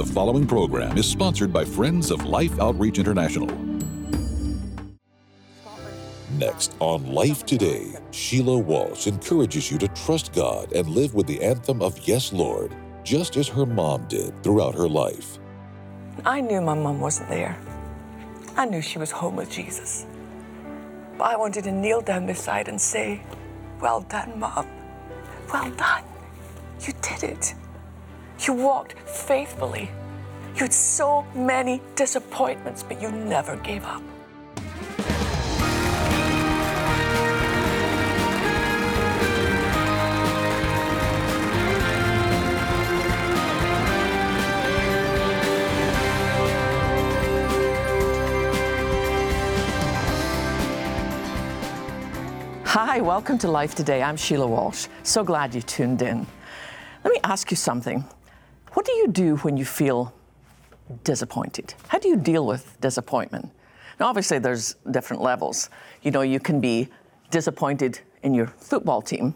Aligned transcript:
The 0.00 0.14
following 0.14 0.46
program 0.46 0.96
is 0.96 1.04
sponsored 1.04 1.52
by 1.52 1.62
Friends 1.62 2.10
of 2.10 2.24
Life 2.24 2.58
Outreach 2.58 2.98
International. 2.98 3.54
Next 6.38 6.74
on 6.78 7.12
Life 7.12 7.44
Today, 7.44 7.92
Sheila 8.10 8.56
Walsh 8.56 9.06
encourages 9.06 9.70
you 9.70 9.76
to 9.76 9.88
trust 9.88 10.32
God 10.32 10.72
and 10.72 10.88
live 10.88 11.12
with 11.12 11.26
the 11.26 11.42
anthem 11.42 11.82
of 11.82 12.08
Yes, 12.08 12.32
Lord, 12.32 12.74
just 13.04 13.36
as 13.36 13.46
her 13.48 13.66
mom 13.66 14.08
did 14.08 14.42
throughout 14.42 14.74
her 14.74 14.88
life. 14.88 15.38
I 16.24 16.40
knew 16.40 16.62
my 16.62 16.72
mom 16.72 16.98
wasn't 16.98 17.28
there. 17.28 17.60
I 18.56 18.64
knew 18.64 18.80
she 18.80 18.98
was 18.98 19.10
home 19.10 19.36
with 19.36 19.50
Jesus. 19.50 20.06
But 21.18 21.24
I 21.24 21.36
wanted 21.36 21.64
to 21.64 21.72
kneel 21.72 22.00
down 22.00 22.24
beside 22.24 22.68
and 22.68 22.80
say, 22.80 23.22
Well 23.82 24.00
done, 24.00 24.40
Mom. 24.40 24.66
Well 25.52 25.70
done. 25.72 26.04
You 26.80 26.94
did 27.02 27.22
it. 27.22 27.54
You 28.42 28.54
walked 28.54 28.94
faithfully. 29.06 29.90
You 30.54 30.62
had 30.62 30.72
so 30.72 31.26
many 31.34 31.82
disappointments, 31.94 32.82
but 32.82 33.00
you 33.00 33.10
never 33.10 33.56
gave 33.56 33.84
up. 33.84 34.02
Hi, 52.64 53.02
welcome 53.02 53.36
to 53.38 53.48
Life 53.48 53.74
Today. 53.74 54.02
I'm 54.02 54.16
Sheila 54.16 54.46
Walsh. 54.46 54.86
So 55.02 55.22
glad 55.22 55.54
you 55.54 55.60
tuned 55.60 56.00
in. 56.00 56.26
Let 57.04 57.12
me 57.12 57.20
ask 57.22 57.50
you 57.50 57.56
something. 57.58 58.02
What 58.72 58.86
do 58.86 58.92
you 58.92 59.08
do 59.08 59.36
when 59.38 59.56
you 59.56 59.64
feel 59.64 60.14
disappointed? 61.04 61.74
How 61.88 61.98
do 61.98 62.08
you 62.08 62.16
deal 62.16 62.46
with 62.46 62.80
disappointment? 62.80 63.50
Now, 63.98 64.06
obviously, 64.06 64.38
there's 64.38 64.76
different 64.90 65.22
levels. 65.22 65.70
You 66.02 66.10
know, 66.10 66.22
you 66.22 66.40
can 66.40 66.60
be 66.60 66.88
disappointed 67.30 68.00
in 68.22 68.34
your 68.34 68.46
football 68.46 69.02
team. 69.02 69.34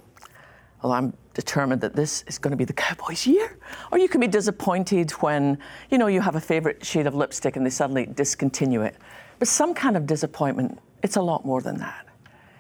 Well, 0.83 0.93
I'm 0.93 1.15
determined 1.33 1.81
that 1.83 1.95
this 1.95 2.25
is 2.27 2.39
going 2.39 2.53
to 2.53 2.57
be 2.57 2.65
the 2.65 2.73
Cowboys' 2.73 3.27
year. 3.27 3.59
Or 3.93 3.99
you 3.99 4.09
can 4.09 4.21
be 4.21 4.27
disappointed 4.27 5.11
when, 5.13 5.59
you 5.91 5.99
know, 5.99 6.07
you 6.07 6.21
have 6.21 6.37
a 6.37 6.41
favorite 6.41 6.85
shade 6.85 7.07
of 7.07 7.15
lipstick 7.15 7.57
and 7.57 7.65
they 7.65 7.71
suddenly 7.71 8.07
discontinue 8.07 8.83
it. 8.83 8.97
But 9.39 9.49
some 9.49 9.75
kind 9.75 9.97
of 9.97 10.07
disappointment, 10.07 10.79
it's 11.03 11.17
a 11.17 11.23
lot 11.23 11.45
more 11.45 11.61
than 11.61 11.79
that 11.79 12.05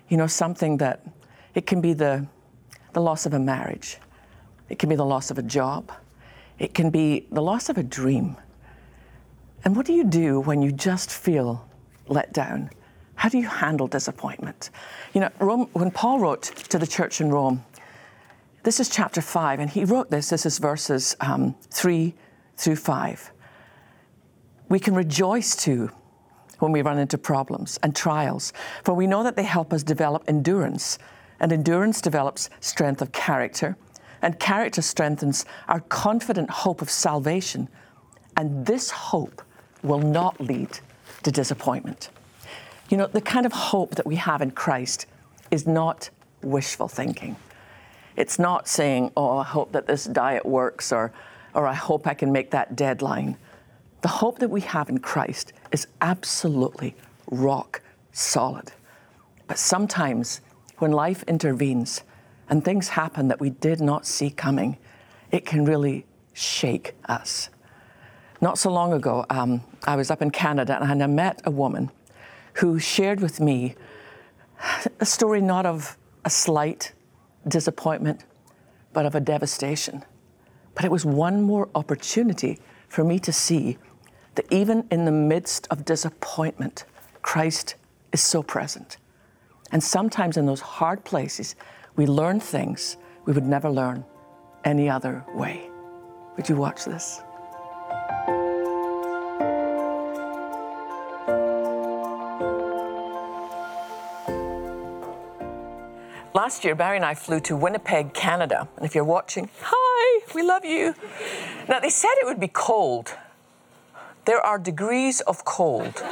you 0.09 0.16
know, 0.16 0.27
something 0.27 0.77
that 0.78 1.05
it 1.55 1.66
can 1.66 1.81
be 1.81 1.92
the, 1.92 2.27
the 2.92 3.00
loss 3.00 3.27
of 3.27 3.34
a 3.34 3.38
marriage, 3.38 3.98
it 4.69 4.78
can 4.78 4.88
be 4.88 4.97
the 4.97 5.05
loss 5.05 5.31
of 5.31 5.38
a 5.38 5.42
job, 5.42 5.91
it 6.58 6.74
can 6.74 6.91
be 6.91 7.27
the 7.30 7.42
loss 7.42 7.69
of 7.69 7.78
a 7.78 7.83
dream. 7.83 8.36
And 9.64 9.74
what 9.74 9.86
do 9.86 9.92
you 9.92 10.05
do 10.05 10.41
when 10.41 10.62
you 10.62 10.70
just 10.72 11.10
feel 11.10 11.69
let 12.06 12.33
down? 12.33 12.70
How 13.16 13.28
do 13.28 13.38
you 13.38 13.47
handle 13.47 13.86
disappointment? 13.86 14.70
You 15.14 15.22
know, 15.22 15.30
Rome, 15.38 15.69
when 15.72 15.91
Paul 15.91 16.20
wrote 16.20 16.42
to 16.42 16.78
the 16.78 16.86
church 16.86 17.20
in 17.20 17.30
Rome, 17.30 17.64
this 18.62 18.80
is 18.80 18.88
chapter 18.88 19.20
5, 19.20 19.60
and 19.60 19.70
he 19.70 19.84
wrote 19.84 20.10
this, 20.10 20.30
this 20.30 20.47
is 20.47 20.58
verses 20.58 21.16
um, 21.20 21.55
3 21.70 22.14
through 22.56 22.77
5. 22.77 23.32
We 24.69 24.78
can 24.78 24.94
rejoice 24.94 25.55
too 25.55 25.91
when 26.58 26.72
we 26.72 26.82
run 26.82 26.98
into 26.98 27.19
problems 27.19 27.78
and 27.82 27.94
trials, 27.94 28.52
for 28.82 28.94
we 28.94 29.06
know 29.06 29.22
that 29.22 29.36
they 29.36 29.42
help 29.42 29.72
us 29.72 29.82
develop 29.82 30.25
endurance, 30.28 30.98
and 31.41 31.52
endurance 31.52 32.00
develops 32.00 32.48
strength 32.60 33.02
of 33.02 33.12
character, 33.12 33.77
and 34.23 34.39
character 34.39 34.83
strengthens 34.83 35.45
our 35.69 35.81
confident 35.81 36.51
hope 36.51 36.83
of 36.83 36.91
salvation. 36.91 37.69
And 38.37 38.67
this 38.67 38.91
hope 38.91 39.43
will 39.83 40.01
not 40.01 40.41
lead 40.41 40.79
to 41.23 41.31
disappointment. 41.31 42.11
You 42.91 42.97
know, 42.97 43.06
the 43.06 43.21
kind 43.21 43.47
of 43.47 43.53
hope 43.53 43.95
that 43.95 44.06
we 44.06 44.17
have 44.17 44.43
in 44.43 44.51
Christ 44.51 45.06
is 45.50 45.66
not 45.66 46.11
wishful 46.43 46.88
thinking. 46.88 47.37
It's 48.16 48.38
not 48.38 48.69
saying, 48.69 49.12
oh, 49.16 49.38
I 49.38 49.44
hope 49.44 49.72
that 49.72 49.87
this 49.87 50.05
diet 50.05 50.47
works, 50.47 50.93
or, 50.93 51.12
or 51.55 51.67
I 51.67 51.75
hope 51.75 52.06
I 52.06 52.15
can 52.15 52.31
make 52.33 52.50
that 52.53 52.77
deadline. 52.77 53.37
The 54.03 54.09
hope 54.09 54.38
that 54.38 54.50
we 54.50 54.61
have 54.62 54.88
in 54.88 54.99
Christ 54.99 55.53
is 55.72 55.87
absolutely 56.00 56.94
rock 57.31 57.81
solid. 58.12 58.72
But 59.47 59.59
sometimes 59.59 60.41
when 60.78 60.93
life 60.93 61.25
intervenes 61.27 62.03
and 62.49 62.65
things 62.65 62.88
happen 62.88 63.28
that 63.28 63.41
we 63.41 63.50
did 63.50 63.81
not 63.81 64.06
see 64.06 64.31
coming, 64.31 64.77
it 65.31 65.47
can 65.47 65.65
really 65.65 66.06
shake 66.32 66.94
us. 67.06 67.49
Not 68.41 68.59
so 68.59 68.71
long 68.71 68.93
ago, 68.93 69.25
um, 69.31 69.62
I 69.84 69.97
was 69.97 70.10
up 70.10 70.21
in 70.21 70.31
Canada 70.31 70.78
and 70.81 71.03
I 71.03 71.06
met 71.06 71.41
a 71.44 71.50
woman 71.50 71.91
who 72.55 72.78
shared 72.78 73.21
with 73.21 73.41
me 73.41 73.75
a 75.00 75.06
story 75.06 75.41
not 75.41 75.66
of 75.66 75.97
a 76.25 76.31
slight 76.31 76.93
disappointment, 77.49 78.25
but 78.93 79.06
of 79.06 79.15
a 79.15 79.21
devastation. 79.21 80.05
But 80.75 80.84
it 80.84 80.91
was 80.91 81.05
one 81.05 81.43
more 81.43 81.69
opportunity 81.75 82.59
for 82.88 83.05
me 83.05 83.19
to 83.21 83.32
see 83.32 83.78
that 84.34 84.47
even 84.50 84.87
in 84.91 85.05
the 85.05 85.12
midst 85.12 85.66
of 85.71 85.84
disappointment, 85.84 86.84
Christ 87.22 87.76
is 88.12 88.22
so 88.22 88.43
present. 88.43 88.97
And 89.72 89.82
sometimes 89.82 90.37
in 90.37 90.47
those 90.47 90.61
hard 90.61 91.05
places, 91.05 91.56
we 91.97 92.06
learn 92.06 92.41
things 92.41 92.97
we 93.25 93.32
would 93.32 93.47
never 93.47 93.71
learn 93.71 94.05
any 94.65 94.88
other 94.88 95.25
way. 95.34 95.71
Would 96.37 96.49
you 96.49 96.56
watch 96.56 96.84
this? 96.84 97.22
Last 106.34 106.65
year, 106.65 106.75
Barry 106.75 106.97
and 106.97 107.05
I 107.05 107.15
flew 107.15 107.38
to 107.41 107.56
Winnipeg, 107.56 108.12
Canada. 108.12 108.69
And 108.76 108.84
if 108.84 108.94
you're 108.94 109.05
watching, 109.05 109.49
hi, 109.62 110.21
we 110.34 110.43
love 110.43 110.65
you. 110.65 110.94
Now, 111.69 111.78
they 111.78 111.91
said 111.91 112.11
it 112.21 112.26
would 112.26 112.41
be 112.41 112.49
cold, 112.49 113.16
there 114.25 114.41
are 114.41 114.59
degrees 114.59 115.21
of 115.21 115.44
cold. 115.44 116.03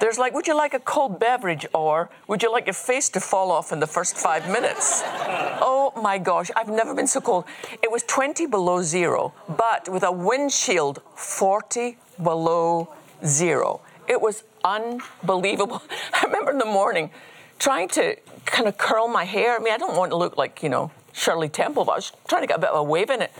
There's 0.00 0.18
like, 0.18 0.32
would 0.34 0.46
you 0.46 0.56
like 0.56 0.74
a 0.74 0.80
cold 0.80 1.18
beverage 1.18 1.66
or 1.74 2.10
would 2.28 2.42
you 2.42 2.52
like 2.52 2.66
your 2.66 2.74
face 2.74 3.08
to 3.10 3.20
fall 3.20 3.50
off 3.50 3.72
in 3.72 3.80
the 3.80 3.86
first 3.86 4.16
five 4.16 4.48
minutes? 4.48 5.02
Oh 5.60 5.92
my 6.00 6.18
gosh, 6.18 6.50
I've 6.54 6.68
never 6.68 6.94
been 6.94 7.06
so 7.06 7.20
cold. 7.20 7.44
It 7.82 7.90
was 7.90 8.02
20 8.04 8.46
below 8.46 8.82
zero, 8.82 9.32
but 9.48 9.88
with 9.88 10.02
a 10.02 10.12
wind 10.12 10.52
chill 10.52 10.96
40 11.14 11.98
below 12.22 12.88
zero. 13.24 13.80
It 14.06 14.20
was 14.20 14.44
unbelievable. 14.64 15.82
I 16.14 16.24
remember 16.24 16.52
in 16.52 16.58
the 16.58 16.64
morning 16.64 17.10
trying 17.58 17.88
to 17.88 18.16
kind 18.44 18.68
of 18.68 18.78
curl 18.78 19.08
my 19.08 19.24
hair. 19.24 19.56
I 19.56 19.58
mean, 19.58 19.74
I 19.74 19.78
don't 19.78 19.96
want 19.96 20.12
to 20.12 20.16
look 20.16 20.36
like, 20.36 20.62
you 20.62 20.68
know, 20.68 20.92
Shirley 21.12 21.48
Temple, 21.48 21.84
but 21.84 21.92
I 21.92 21.96
was 21.96 22.12
trying 22.28 22.42
to 22.42 22.46
get 22.46 22.58
a 22.58 22.60
bit 22.60 22.70
of 22.70 22.78
a 22.78 22.82
wave 22.82 23.10
in 23.10 23.22
it 23.22 23.32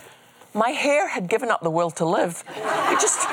my 0.54 0.70
hair 0.70 1.08
had 1.08 1.28
given 1.28 1.50
up 1.50 1.60
the 1.62 1.70
will 1.70 1.90
to 1.92 2.04
live. 2.04 2.42
It 2.48 3.00
just, 3.00 3.20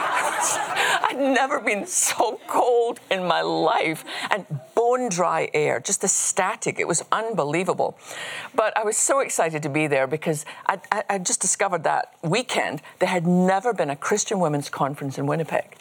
I'd 0.56 1.18
never 1.18 1.60
been 1.60 1.86
so 1.86 2.40
cold 2.48 3.00
in 3.10 3.26
my 3.26 3.42
life. 3.42 4.04
And 4.32 4.46
bone 4.76 5.10
dry 5.10 5.50
air, 5.54 5.80
just 5.80 6.02
the 6.02 6.08
static. 6.08 6.80
It 6.80 6.88
was 6.88 7.04
unbelievable. 7.12 7.98
But 8.54 8.78
I 8.78 8.84
was 8.84 8.98
so 8.98 9.20
excited 9.20 9.64
to 9.64 9.70
be 9.70 9.88
there 9.88 10.08
because 10.08 10.46
I, 10.68 10.80
I, 10.92 11.04
I 11.10 11.18
just 11.20 11.42
discovered 11.42 11.84
that 11.84 12.14
weekend 12.22 12.82
there 13.00 13.10
had 13.10 13.26
never 13.26 13.74
been 13.74 13.90
a 13.90 13.96
Christian 13.96 14.40
women's 14.40 14.70
conference 14.70 15.18
in 15.18 15.26
Winnipeg. 15.26 15.76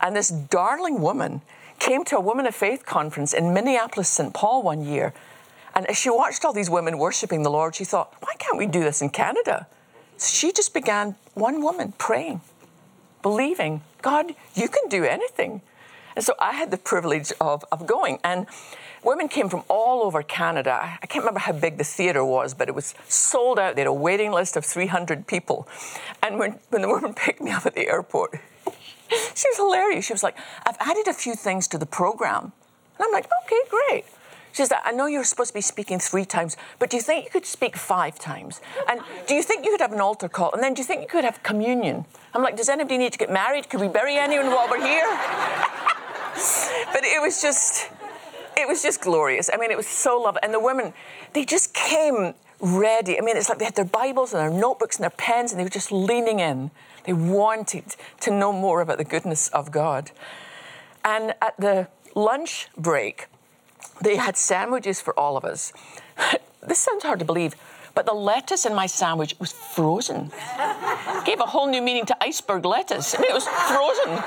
And 0.00 0.16
this 0.16 0.28
darling 0.28 1.00
woman 1.00 1.42
came 1.78 2.04
to 2.04 2.16
a 2.16 2.20
Women 2.20 2.46
of 2.46 2.54
Faith 2.54 2.84
conference 2.86 3.32
in 3.32 3.52
Minneapolis, 3.52 4.08
St. 4.08 4.32
Paul 4.32 4.62
one 4.62 4.84
year. 4.84 5.12
And 5.74 5.86
as 5.86 5.96
she 5.96 6.10
watched 6.10 6.44
all 6.44 6.52
these 6.52 6.70
women 6.70 6.98
worshiping 6.98 7.42
the 7.42 7.50
Lord, 7.50 7.74
she 7.74 7.84
thought, 7.84 8.14
why 8.20 8.34
can't 8.38 8.58
we 8.58 8.66
do 8.66 8.80
this 8.80 9.00
in 9.00 9.10
Canada? 9.10 9.66
So 10.16 10.28
she 10.32 10.52
just 10.52 10.74
began, 10.74 11.16
one 11.34 11.62
woman, 11.62 11.94
praying, 11.98 12.40
believing, 13.22 13.82
God, 14.02 14.34
you 14.54 14.68
can 14.68 14.88
do 14.88 15.04
anything. 15.04 15.62
And 16.14 16.24
so 16.24 16.34
I 16.38 16.52
had 16.52 16.70
the 16.70 16.76
privilege 16.76 17.32
of, 17.40 17.64
of 17.72 17.86
going. 17.86 18.18
And 18.22 18.46
women 19.02 19.28
came 19.28 19.48
from 19.48 19.62
all 19.68 20.02
over 20.02 20.22
Canada. 20.22 20.98
I 21.02 21.06
can't 21.06 21.24
remember 21.24 21.40
how 21.40 21.52
big 21.52 21.78
the 21.78 21.84
theatre 21.84 22.24
was, 22.24 22.54
but 22.54 22.68
it 22.68 22.74
was 22.74 22.94
sold 23.08 23.58
out. 23.58 23.76
They 23.76 23.82
had 23.82 23.88
a 23.88 23.92
waiting 23.92 24.32
list 24.32 24.56
of 24.56 24.64
300 24.64 25.26
people. 25.26 25.66
And 26.22 26.38
when, 26.38 26.58
when 26.70 26.82
the 26.82 26.88
woman 26.88 27.14
picked 27.16 27.40
me 27.40 27.50
up 27.50 27.66
at 27.66 27.74
the 27.74 27.88
airport, 27.88 28.32
she 29.08 29.48
was 29.48 29.56
hilarious. 29.56 30.04
She 30.04 30.12
was 30.12 30.22
like, 30.22 30.36
I've 30.66 30.76
added 30.80 31.08
a 31.08 31.14
few 31.14 31.34
things 31.34 31.68
to 31.68 31.78
the 31.78 31.86
program. 31.86 32.52
And 32.98 33.06
I'm 33.06 33.12
like, 33.12 33.28
okay, 33.44 33.60
great. 33.70 34.04
She 34.52 34.64
says, 34.64 34.72
I 34.84 34.92
know 34.92 35.06
you're 35.06 35.24
supposed 35.24 35.48
to 35.48 35.54
be 35.54 35.62
speaking 35.62 35.98
three 35.98 36.26
times, 36.26 36.56
but 36.78 36.90
do 36.90 36.96
you 36.96 37.02
think 37.02 37.24
you 37.24 37.30
could 37.30 37.46
speak 37.46 37.76
five 37.76 38.18
times? 38.18 38.60
And 38.88 39.00
do 39.26 39.34
you 39.34 39.42
think 39.42 39.64
you 39.64 39.70
could 39.70 39.80
have 39.80 39.92
an 39.92 40.00
altar 40.00 40.28
call? 40.28 40.52
And 40.52 40.62
then 40.62 40.74
do 40.74 40.80
you 40.80 40.86
think 40.86 41.00
you 41.00 41.08
could 41.08 41.24
have 41.24 41.42
communion? 41.42 42.04
I'm 42.34 42.42
like, 42.42 42.56
does 42.56 42.68
anybody 42.68 42.98
need 42.98 43.12
to 43.12 43.18
get 43.18 43.30
married? 43.30 43.70
Could 43.70 43.80
we 43.80 43.88
bury 43.88 44.16
anyone 44.16 44.46
while 44.46 44.68
we're 44.70 44.86
here? 44.86 45.06
but 46.92 47.02
it 47.02 47.20
was 47.20 47.40
just, 47.40 47.88
it 48.56 48.68
was 48.68 48.82
just 48.82 49.00
glorious. 49.00 49.50
I 49.52 49.56
mean, 49.56 49.70
it 49.70 49.76
was 49.76 49.88
so 49.88 50.20
lovely. 50.20 50.40
And 50.42 50.52
the 50.52 50.60
women, 50.60 50.92
they 51.32 51.44
just 51.44 51.72
came 51.72 52.34
ready. 52.60 53.18
I 53.18 53.22
mean, 53.22 53.36
it's 53.36 53.48
like 53.48 53.58
they 53.58 53.64
had 53.64 53.74
their 53.74 53.84
Bibles 53.84 54.32
and 54.32 54.40
their 54.40 54.60
notebooks 54.60 54.96
and 54.96 55.02
their 55.02 55.10
pens, 55.10 55.52
and 55.52 55.58
they 55.58 55.64
were 55.64 55.70
just 55.70 55.90
leaning 55.90 56.40
in. 56.40 56.70
They 57.04 57.12
wanted 57.12 57.96
to 58.20 58.30
know 58.30 58.52
more 58.52 58.80
about 58.80 58.98
the 58.98 59.04
goodness 59.04 59.48
of 59.48 59.70
God. 59.70 60.12
And 61.04 61.34
at 61.42 61.58
the 61.58 61.88
lunch 62.14 62.68
break, 62.76 63.26
they 64.00 64.16
had 64.16 64.36
sandwiches 64.36 65.00
for 65.00 65.18
all 65.18 65.36
of 65.36 65.44
us. 65.44 65.72
this 66.66 66.78
sounds 66.78 67.04
hard 67.04 67.18
to 67.18 67.24
believe, 67.24 67.54
but 67.94 68.06
the 68.06 68.14
lettuce 68.14 68.64
in 68.64 68.74
my 68.74 68.86
sandwich 68.86 69.34
was 69.38 69.52
frozen. 69.52 70.30
Gave 71.24 71.40
a 71.40 71.46
whole 71.46 71.66
new 71.66 71.82
meaning 71.82 72.06
to 72.06 72.16
iceberg 72.22 72.64
lettuce. 72.64 73.14
I 73.14 73.20
mean, 73.20 73.30
it 73.30 73.34
was 73.34 73.46
frozen. 73.46 74.22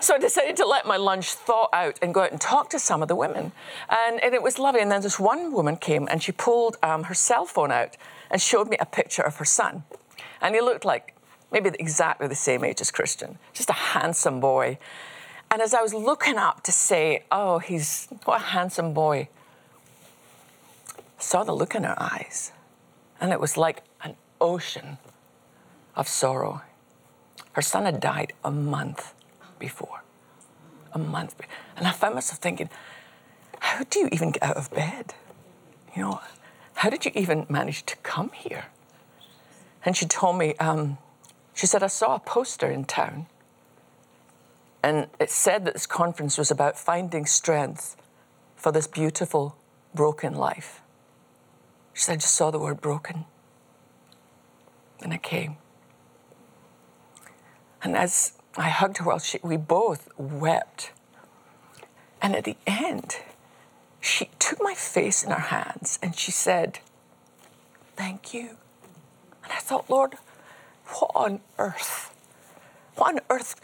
So 0.00 0.14
I 0.14 0.18
decided 0.18 0.56
to 0.56 0.66
let 0.66 0.86
my 0.86 0.96
lunch 0.96 1.32
thaw 1.32 1.68
out 1.72 1.98
and 2.02 2.12
go 2.12 2.22
out 2.22 2.30
and 2.30 2.40
talk 2.40 2.70
to 2.70 2.78
some 2.78 3.02
of 3.02 3.08
the 3.08 3.16
women. 3.16 3.52
And, 3.88 4.22
and 4.22 4.34
it 4.34 4.42
was 4.42 4.58
lovely. 4.58 4.80
And 4.82 4.90
then 4.90 5.02
this 5.02 5.18
one 5.18 5.52
woman 5.52 5.76
came 5.76 6.06
and 6.10 6.22
she 6.22 6.32
pulled 6.32 6.76
um, 6.82 7.04
her 7.04 7.14
cell 7.14 7.46
phone 7.46 7.72
out 7.72 7.96
and 8.30 8.40
showed 8.40 8.68
me 8.68 8.76
a 8.78 8.86
picture 8.86 9.22
of 9.22 9.36
her 9.36 9.44
son. 9.44 9.84
And 10.40 10.54
he 10.54 10.60
looked 10.60 10.84
like 10.84 11.14
maybe 11.50 11.70
exactly 11.78 12.28
the 12.28 12.34
same 12.34 12.64
age 12.64 12.80
as 12.80 12.90
Christian, 12.90 13.38
just 13.54 13.70
a 13.70 13.74
handsome 13.74 14.40
boy. 14.40 14.78
And 15.50 15.62
as 15.62 15.72
I 15.72 15.80
was 15.80 15.94
looking 15.94 16.36
up 16.36 16.62
to 16.64 16.72
say, 16.72 17.24
oh, 17.30 17.58
he's 17.58 18.08
what 18.24 18.40
a 18.40 18.44
handsome 18.44 18.92
boy, 18.92 19.28
I 20.98 21.22
saw 21.22 21.44
the 21.44 21.54
look 21.54 21.74
in 21.74 21.84
her 21.84 22.00
eyes. 22.00 22.52
And 23.20 23.32
it 23.32 23.40
was 23.40 23.56
like 23.56 23.82
an 24.02 24.16
ocean 24.40 24.98
of 25.94 26.08
sorrow. 26.08 26.62
Her 27.52 27.62
son 27.62 27.84
had 27.84 28.00
died 28.00 28.34
a 28.44 28.50
month 28.50 29.14
before. 29.58 30.02
A 30.92 30.98
month. 30.98 31.40
And 31.76 31.86
I 31.86 31.92
found 31.92 32.14
myself 32.14 32.38
thinking, 32.38 32.68
how 33.60 33.84
do 33.88 34.00
you 34.00 34.08
even 34.12 34.32
get 34.32 34.42
out 34.42 34.56
of 34.56 34.70
bed? 34.70 35.14
You 35.94 36.02
know, 36.02 36.20
how 36.74 36.90
did 36.90 37.06
you 37.06 37.12
even 37.14 37.46
manage 37.48 37.86
to 37.86 37.96
come 37.96 38.30
here? 38.34 38.66
And 39.84 39.96
she 39.96 40.06
told 40.06 40.36
me, 40.36 40.54
um, 40.56 40.98
she 41.54 41.66
said, 41.66 41.82
I 41.82 41.86
saw 41.86 42.16
a 42.16 42.18
poster 42.18 42.70
in 42.70 42.84
town. 42.84 43.26
And 44.86 45.08
it 45.18 45.32
said 45.32 45.64
that 45.64 45.72
this 45.72 45.84
conference 45.84 46.38
was 46.38 46.52
about 46.52 46.78
finding 46.78 47.26
strength 47.26 47.96
for 48.54 48.70
this 48.70 48.86
beautiful, 48.86 49.56
broken 49.92 50.32
life. 50.32 50.80
She 51.92 52.04
said, 52.04 52.12
I 52.12 52.16
just 52.18 52.36
saw 52.36 52.52
the 52.52 52.60
word 52.60 52.80
broken. 52.80 53.24
And 55.02 55.12
I 55.12 55.16
came. 55.16 55.56
And 57.82 57.96
as 57.96 58.34
I 58.56 58.68
hugged 58.68 58.98
her 58.98 59.04
while 59.04 59.18
she, 59.18 59.40
we 59.42 59.56
both 59.56 60.08
wept. 60.16 60.92
And 62.22 62.36
at 62.36 62.44
the 62.44 62.56
end, 62.64 63.16
she 64.00 64.30
took 64.38 64.62
my 64.62 64.74
face 64.74 65.24
in 65.24 65.32
her 65.32 65.48
hands 65.48 65.98
and 66.00 66.14
she 66.14 66.30
said, 66.30 66.78
Thank 67.96 68.32
you. 68.32 68.50
And 69.42 69.52
I 69.52 69.58
thought, 69.58 69.90
Lord, 69.90 70.14
what 70.84 71.10
on 71.12 71.40
earth? 71.58 72.14
What 72.94 73.14
on 73.14 73.20
earth 73.28 73.60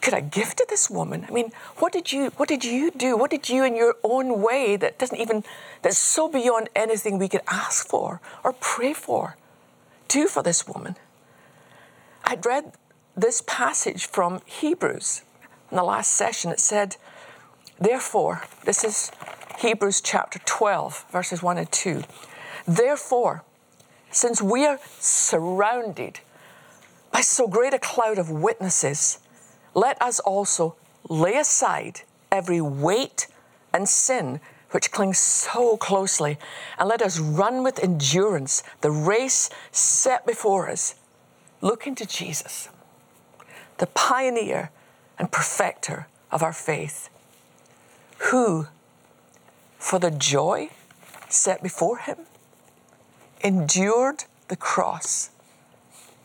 could 0.00 0.14
I 0.14 0.20
give 0.20 0.54
to 0.56 0.66
this 0.68 0.88
woman? 0.88 1.26
I 1.28 1.32
mean, 1.32 1.52
what 1.76 1.92
did 1.92 2.12
you 2.12 2.30
what 2.36 2.48
did 2.48 2.64
you 2.64 2.90
do? 2.90 3.16
What 3.16 3.30
did 3.30 3.48
you 3.48 3.64
in 3.64 3.76
your 3.76 3.96
own 4.02 4.40
way 4.42 4.76
that 4.76 4.98
doesn't 4.98 5.18
even 5.18 5.44
that's 5.82 5.98
so 5.98 6.28
beyond 6.28 6.68
anything 6.74 7.18
we 7.18 7.28
could 7.28 7.42
ask 7.48 7.86
for 7.86 8.20
or 8.42 8.52
pray 8.52 8.92
for 8.92 9.36
do 10.08 10.26
for 10.26 10.42
this 10.42 10.66
woman? 10.66 10.96
I'd 12.24 12.44
read 12.44 12.72
this 13.16 13.42
passage 13.46 14.06
from 14.06 14.40
Hebrews 14.44 15.22
in 15.70 15.76
the 15.76 15.82
last 15.82 16.12
session. 16.12 16.50
It 16.50 16.60
said, 16.60 16.96
Therefore, 17.78 18.42
this 18.64 18.84
is 18.84 19.10
Hebrews 19.58 20.00
chapter 20.00 20.38
12, 20.44 21.06
verses 21.10 21.42
1 21.42 21.58
and 21.58 21.70
2. 21.70 22.02
Therefore, 22.66 23.44
since 24.10 24.40
we 24.42 24.66
are 24.66 24.78
surrounded 24.98 26.20
by 27.12 27.20
so 27.20 27.46
great 27.46 27.74
a 27.74 27.78
cloud 27.78 28.18
of 28.18 28.30
witnesses, 28.30 29.18
let 29.74 30.00
us 30.02 30.20
also 30.20 30.76
lay 31.08 31.36
aside 31.36 32.02
every 32.30 32.60
weight 32.60 33.26
and 33.72 33.88
sin 33.88 34.40
which 34.70 34.92
clings 34.92 35.18
so 35.18 35.76
closely, 35.76 36.38
and 36.78 36.88
let 36.88 37.02
us 37.02 37.18
run 37.18 37.64
with 37.64 37.82
endurance 37.82 38.62
the 38.82 38.90
race 38.90 39.50
set 39.72 40.24
before 40.24 40.70
us, 40.70 40.94
looking 41.60 41.94
to 41.96 42.06
Jesus 42.06 42.68
the 43.80 43.86
pioneer 43.86 44.70
and 45.18 45.32
perfecter 45.32 46.06
of 46.30 46.42
our 46.42 46.52
faith, 46.52 47.08
who, 48.30 48.66
for 49.78 49.98
the 49.98 50.10
joy 50.10 50.68
set 51.30 51.62
before 51.62 51.96
him, 51.96 52.18
endured 53.42 54.24
the 54.48 54.56
cross, 54.56 55.30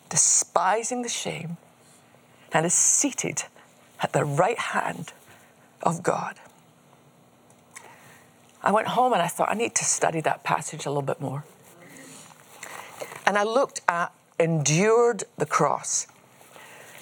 despising 0.09 1.01
the 1.01 1.09
shame, 1.09 1.55
and 2.55 2.65
is 2.65 2.73
seated 2.73 3.43
at 4.01 4.13
the 4.13 4.23
right 4.23 4.57
hand 4.57 5.11
of 5.83 6.01
God. 6.01 6.39
I 8.63 8.71
went 8.71 8.87
home 8.87 9.11
and 9.11 9.21
I 9.21 9.27
thought, 9.27 9.49
I 9.51 9.55
need 9.55 9.75
to 9.75 9.83
study 9.83 10.21
that 10.21 10.43
passage 10.43 10.85
a 10.85 10.89
little 10.89 11.01
bit 11.01 11.19
more. 11.19 11.43
And 13.27 13.37
I 13.37 13.43
looked 13.43 13.81
at 13.89 14.13
endured 14.39 15.25
the 15.37 15.45
cross. 15.45 16.07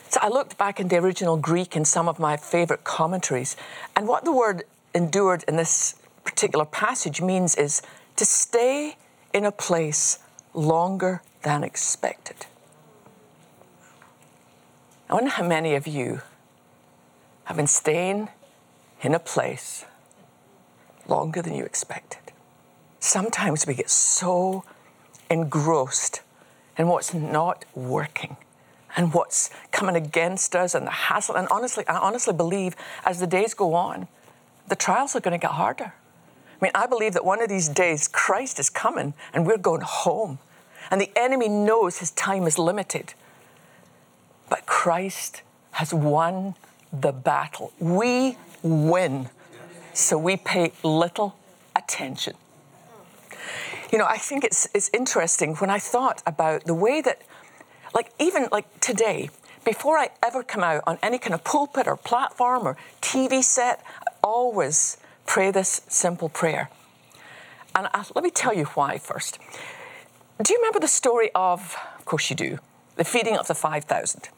So 0.09 0.19
I 0.21 0.29
looked 0.29 0.57
back 0.57 0.79
in 0.79 0.88
the 0.88 0.97
original 0.97 1.38
Greek 1.38 1.75
in 1.75 1.85
some 1.85 2.07
of 2.07 2.19
my 2.19 2.35
favorite 2.35 2.83
commentaries, 2.83 3.55
and 3.95 4.07
what 4.07 4.25
the 4.25 4.31
word 4.31 4.63
endured 4.94 5.44
in 5.47 5.55
this 5.55 5.95
particular 6.23 6.65
passage 6.65 7.21
means 7.21 7.55
is 7.55 7.81
to 8.15 8.25
stay 8.25 8.95
in 9.33 9.45
a 9.45 9.51
place 9.51 10.19
longer 10.53 11.21
than 11.41 11.63
expected. 11.63 12.45
I 15.13 15.15
wonder 15.18 15.30
how 15.30 15.44
many 15.48 15.75
of 15.75 15.86
you 15.86 16.21
have 17.44 17.56
been 17.56 17.68
staying 17.68 18.30
in 19.04 19.13
a 19.13 19.19
place 19.19 19.86
longer 21.07 21.39
than 21.39 21.54
you 21.54 21.65
expected. 21.65 22.33
Sometimes 23.00 23.68
we 23.68 23.75
get 23.75 23.92
so 23.92 24.63
engrossed 25.30 26.21
in 26.80 26.88
what's 26.88 27.13
not 27.13 27.63
working 27.75 28.38
and 28.98 29.13
what's 29.13 29.51
coming 29.71 29.95
against 29.95 30.56
us 30.56 30.74
and 30.74 30.88
the 30.88 30.92
hassle. 30.92 31.36
And 31.36 31.48
honestly, 31.50 31.86
I 31.88 32.00
honestly 32.00 32.33
believe 32.33 32.75
as 33.06 33.19
the 33.19 33.27
days 33.27 33.54
go 33.54 33.75
on, 33.75 34.07
the 34.68 34.75
trials 34.75 35.15
are 35.15 35.19
going 35.19 35.39
to 35.39 35.48
get 35.48 35.51
harder. 35.51 35.94
I 36.60 36.65
mean, 36.65 36.71
I 36.74 36.88
believe 36.88 37.13
that 37.13 37.24
one 37.24 37.39
of 37.39 37.50
these 37.50 37.69
days 37.69 38.07
Christ 38.07 38.60
is 38.60 38.71
coming 38.71 39.13
and 39.31 39.45
we're 39.45 39.60
going 39.60 39.81
home. 39.81 40.39
And 40.89 41.00
the 41.00 41.12
enemy 41.15 41.50
knows 41.50 42.00
his 42.00 42.10
time 42.10 42.48
is 42.48 42.57
limited. 42.57 43.13
But 44.53 44.67
Christ 44.67 45.41
has 45.71 45.95
won 45.95 46.53
the 46.91 47.12
battle. 47.12 47.74
We 47.79 48.38
win. 48.62 49.29
So 49.95 50.15
we 50.15 50.38
pay 50.38 50.74
little 50.83 51.36
attention. 51.75 52.36
You 53.91 53.98
know, 53.98 54.05
I 54.05 54.17
think 54.17 54.43
it's, 54.43 54.67
it's 54.75 54.91
interesting 54.93 55.55
when 55.55 55.72
I 55.72 55.79
thought 55.79 56.22
about 56.27 56.65
the 56.65 56.75
way 56.75 57.01
that 57.01 57.24
like 57.95 58.12
even 58.19 58.48
like 58.51 58.67
today, 58.79 59.31
before 59.65 59.98
I 59.98 60.10
ever 60.24 60.43
come 60.43 60.63
out 60.63 60.83
on 60.86 61.00
any 61.01 61.17
kind 61.17 61.33
of 61.33 61.43
pulpit 61.43 61.88
or 61.88 61.98
platform 61.98 62.67
or 62.67 62.77
TV 63.01 63.43
set, 63.43 63.83
I 64.07 64.12
always 64.24 64.98
pray 65.25 65.50
this 65.50 65.81
simple 65.88 66.29
prayer. 66.29 66.69
And 67.74 67.88
I, 67.91 68.05
let 68.13 68.24
me 68.24 68.29
tell 68.29 68.53
you 68.53 68.65
why 68.65 69.00
first. 69.00 69.39
Do 70.43 70.53
you 70.53 70.60
remember 70.60 70.79
the 70.79 70.88
story 70.88 71.31
of, 71.33 71.75
of 71.98 72.05
course 72.05 72.29
you 72.29 72.36
do, 72.36 72.60
the 72.98 73.03
feeding 73.03 73.36
of 73.36 73.48
the 73.48 73.55
5,000? 73.55 74.29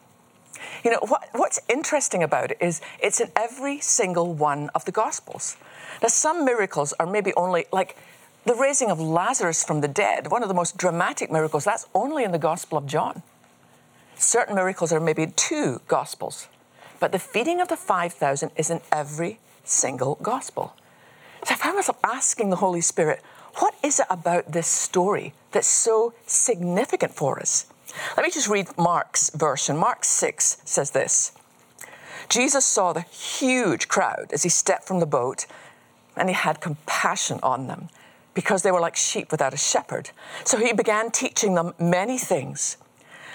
You 0.86 0.92
know, 0.92 1.00
what, 1.08 1.27
what's 1.32 1.60
interesting 1.68 2.22
about 2.22 2.51
it 2.51 2.58
is 2.62 2.80
it's 3.01 3.20
in 3.20 3.32
every 3.36 3.80
single 3.80 4.36
one 4.36 4.70
of 4.75 4.86
the 4.86 4.92
Gospels. 4.92 5.58
Now, 6.04 6.10
some 6.10 6.46
miracles 6.46 6.94
are 7.00 7.08
maybe 7.08 7.34
only 7.36 7.65
like 7.74 7.98
the 8.46 8.54
raising 8.54 8.92
of 8.92 9.00
Lazarus 9.00 9.63
from 9.63 9.82
the 9.82 9.88
dead, 9.88 10.30
one 10.30 10.44
of 10.44 10.48
the 10.48 10.54
most 10.54 10.77
dramatic 10.77 11.32
miracles, 11.32 11.65
that's 11.65 11.88
only 11.96 12.24
in 12.24 12.32
the 12.32 12.38
Gospel 12.38 12.77
of 12.77 12.86
John. 12.86 13.24
Certain 14.15 14.54
miracles 14.54 14.94
are 14.94 15.00
maybe 15.00 15.25
two 15.36 15.82
gospels, 15.88 16.48
but 17.00 17.12
the 17.12 17.18
feeding 17.18 17.60
of 17.60 17.68
the 17.68 17.77
5,000 17.77 18.51
is 18.56 18.70
in 18.70 18.80
every 18.92 19.39
single 19.63 20.20
gospel. 20.22 20.75
So 21.46 21.56
I 21.56 21.58
found 21.58 21.77
myself 21.77 21.98
asking 22.04 22.51
the 22.51 22.58
Holy 22.58 22.82
Spirit, 22.82 23.24
what 23.56 23.74
is 23.82 24.00
it 24.00 24.06
about 24.12 24.51
this 24.51 24.68
story 24.68 25.34
that's 25.51 25.68
so 25.68 26.13
significant 26.27 27.15
for 27.15 27.39
us? 27.39 27.65
Let 28.18 28.25
me 28.25 28.32
just 28.32 28.48
read 28.48 28.68
Mark's 28.78 29.30
version. 29.30 29.78
Mark 29.78 30.04
6 30.04 30.58
says 30.66 30.92
this 30.92 31.32
Jesus 32.30 32.66
saw 32.66 32.94
the 32.94 33.02
huge 33.02 33.88
crowd 33.88 34.32
as 34.32 34.44
he 34.44 34.50
stepped 34.50 34.88
from 34.88 35.00
the 35.00 35.06
boat, 35.06 35.46
and 36.16 36.30
he 36.30 36.36
had 36.36 36.62
compassion 36.62 37.40
on 37.44 37.68
them 37.68 37.90
because 38.34 38.62
they 38.62 38.72
were 38.72 38.82
like 38.82 38.96
sheep 38.96 39.32
without 39.32 39.54
a 39.54 39.58
shepherd. 39.58 40.12
So 40.44 40.58
he 40.58 40.74
began 40.74 41.10
teaching 41.10 41.56
them 41.56 41.74
many 41.80 42.18
things. 42.18 42.78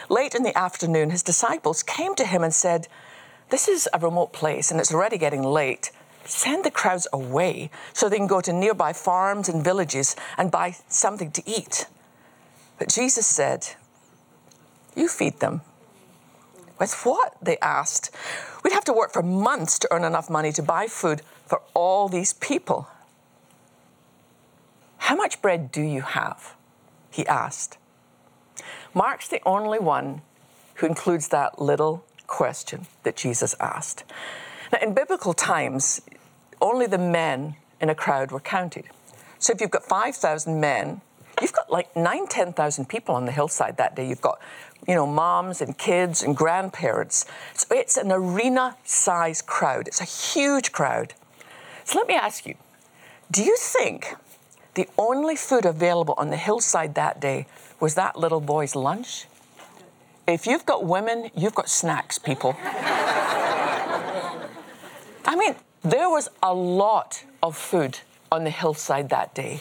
Late 0.09 0.35
in 0.35 0.43
the 0.43 0.57
afternoon, 0.57 1.11
his 1.11 1.23
disciples 1.23 1.83
came 1.83 2.15
to 2.17 2.25
him 2.25 2.43
and 2.43 2.53
said, 2.53 2.89
This 3.49 3.69
is 3.69 3.89
a 3.93 3.99
remote 3.99 4.33
place 4.33 4.71
and 4.71 4.79
it's 4.79 4.93
already 4.93 5.19
getting 5.19 5.43
late. 5.43 5.91
Send 6.25 6.65
the 6.65 6.71
crowds 6.71 7.09
away 7.13 7.71
so 7.93 8.09
they 8.09 8.19
can 8.19 8.27
go 8.27 8.41
to 8.41 8.53
nearby 8.53 8.93
farms 8.93 9.49
and 9.49 9.65
villages 9.65 10.17
and 10.37 10.51
buy 10.51 10.77
something 10.89 11.31
to 11.33 11.43
eat. 11.49 11.87
But 12.79 12.89
Jesus 12.89 13.27
said, 13.27 13.69
You 14.95 15.09
feed 15.09 15.41
them. 15.41 15.63
With 16.79 16.95
what? 17.05 17.37
They 17.43 17.59
asked. 17.59 18.11
We'd 18.65 18.73
have 18.73 18.85
to 18.85 18.93
work 18.93 19.13
for 19.13 19.23
months 19.23 19.79
to 19.81 19.89
earn 19.93 20.05
enough 20.05 20.31
money 20.31 20.53
to 20.53 20.63
buy 20.63 20.87
food 20.87 21.23
for 21.47 21.61
all 21.75 22.09
these 22.09 22.33
people. 22.33 22.89
How 24.99 25.17
much 25.17 25.43
bread 25.43 25.73
do 25.73 25.83
you 25.83 26.03
have? 26.03 26.55
He 27.11 27.27
asked. 27.27 27.77
Mark's 28.95 29.29
the 29.29 29.41
only 29.45 29.79
one 29.79 30.23
who 30.75 30.87
includes 30.87 31.29
that 31.29 31.61
little 31.61 32.05
question 32.27 32.87
that 33.03 33.17
Jesus 33.17 33.55
asked. 33.61 34.05
Now, 34.73 34.79
in 34.81 34.95
biblical 34.95 35.35
times, 35.35 36.01
only 36.61 36.87
the 36.87 36.99
men 36.99 37.57
in 37.81 37.91
a 37.91 37.95
crowd 37.95 38.31
were 38.31 38.41
counted. 38.41 38.85
So 39.39 39.53
if 39.53 39.61
you've 39.61 39.71
got 39.71 39.85
5,000 39.85 40.61
men, 40.61 41.01
you've 41.41 41.53
got 41.53 41.71
like 41.71 41.95
nine, 41.97 42.27
10,000 42.27 42.89
people 42.89 43.15
on 43.15 43.27
the 43.27 43.33
hillside 43.33 43.77
that 43.79 43.97
day. 43.97 44.09
You've 44.09 44.21
got, 44.21 44.39
you 44.87 44.95
know, 44.95 45.07
moms 45.07 45.61
and 45.61 45.77
kids 45.79 46.23
and 46.23 46.37
grandparents. 46.37 47.27
So 47.55 47.67
it's 47.71 47.97
an 47.97 48.11
arena 48.11 48.77
sized 48.85 49.47
crowd. 49.47 49.89
It's 49.89 50.01
a 50.01 50.05
huge 50.05 50.73
crowd. 50.73 51.15
So 51.85 51.99
let 51.99 52.09
me 52.09 52.15
ask 52.15 52.47
you 52.47 52.55
do 53.31 53.43
you 53.45 53.57
think 53.57 54.17
the 54.75 54.89
only 54.99 55.37
food 55.37 55.65
available 55.65 56.15
on 56.19 56.31
the 56.31 56.37
hillside 56.37 56.95
that 56.97 57.21
day 57.21 57.47
was 57.79 57.95
that 57.95 58.17
little 58.17 58.41
boy's 58.41 58.75
lunch? 58.75 59.27
If 60.27 60.47
you've 60.47 60.67
got 60.67 60.85
women, 60.85 61.31
you've 61.37 61.55
got 61.55 61.69
snacks, 61.69 62.19
people. 62.19 62.57
I 65.25 65.37
mean, 65.37 65.55
there 65.83 66.09
was 66.09 66.29
a 66.43 66.55
lot 66.55 67.25
of 67.43 67.57
food 67.57 67.99
on 68.31 68.45
the 68.45 68.51
hillside 68.51 69.09
that 69.11 69.35
day, 69.35 69.61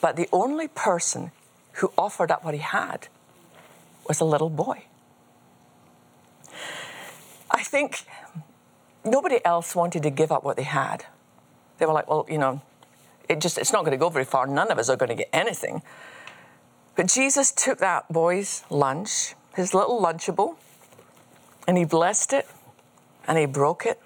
but 0.00 0.16
the 0.16 0.28
only 0.32 0.68
person 0.68 1.32
who 1.74 1.92
offered 1.96 2.30
up 2.30 2.44
what 2.44 2.54
he 2.54 2.60
had 2.60 3.08
was 4.06 4.20
a 4.20 4.24
little 4.24 4.50
boy. 4.50 4.84
I 7.50 7.62
think 7.62 8.04
nobody 9.04 9.44
else 9.44 9.74
wanted 9.74 10.02
to 10.04 10.10
give 10.10 10.32
up 10.32 10.44
what 10.44 10.56
they 10.56 10.62
had. 10.62 11.06
They 11.78 11.86
were 11.86 11.92
like, 11.92 12.08
well, 12.08 12.26
you 12.28 12.38
know, 12.38 12.62
it 13.28 13.40
just 13.40 13.58
it's 13.58 13.72
not 13.72 13.80
going 13.80 13.92
to 13.92 13.98
go 13.98 14.08
very 14.08 14.24
far. 14.24 14.46
None 14.46 14.70
of 14.70 14.78
us 14.78 14.88
are 14.88 14.96
going 14.96 15.10
to 15.10 15.14
get 15.14 15.28
anything. 15.32 15.82
But 16.94 17.08
Jesus 17.08 17.52
took 17.52 17.78
that 17.78 18.12
boy's 18.12 18.64
lunch 18.68 19.34
his 19.54 19.74
little 19.74 20.00
Lunchable, 20.00 20.56
and 21.66 21.76
he 21.76 21.84
blessed 21.84 22.32
it, 22.32 22.48
and 23.26 23.38
he 23.38 23.46
broke 23.46 23.86
it, 23.86 24.00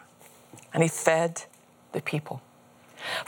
and 0.73 0.83
he 0.83 0.89
fed 0.89 1.45
the 1.93 2.01
people. 2.01 2.43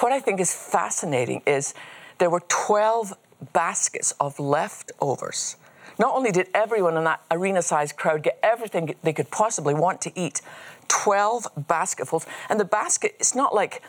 What 0.01 0.13
I 0.13 0.21
think 0.21 0.41
is 0.41 0.53
fascinating 0.55 1.43
is 1.47 1.75
there 2.19 2.31
were 2.31 2.43
12 2.49 3.15
baskets 3.53 4.13
of 4.19 4.39
leftovers. 4.41 5.57
Not 5.99 6.15
only 6.15 6.31
did 6.31 6.49
everyone 6.55 6.97
in 6.97 7.05
that 7.05 7.23
arena 7.31 7.63
sized 7.63 7.97
crowd 7.97 8.23
get 8.23 8.39
everything 8.43 8.95
they 9.03 9.13
could 9.13 9.31
possibly 9.31 9.75
want 9.75 10.01
to 10.03 10.13
eat, 10.19 10.41
12 10.89 11.49
basketfuls. 11.57 12.27
And 12.49 12.59
the 12.59 12.65
basket, 12.65 13.17
it's 13.19 13.35
not 13.35 13.55
like 13.55 13.83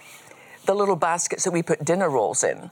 the 0.66 0.74
little 0.76 0.96
baskets 0.96 1.44
that 1.44 1.52
we 1.52 1.64
put 1.64 1.86
dinner 1.86 2.10
rolls 2.10 2.44
in. 2.44 2.72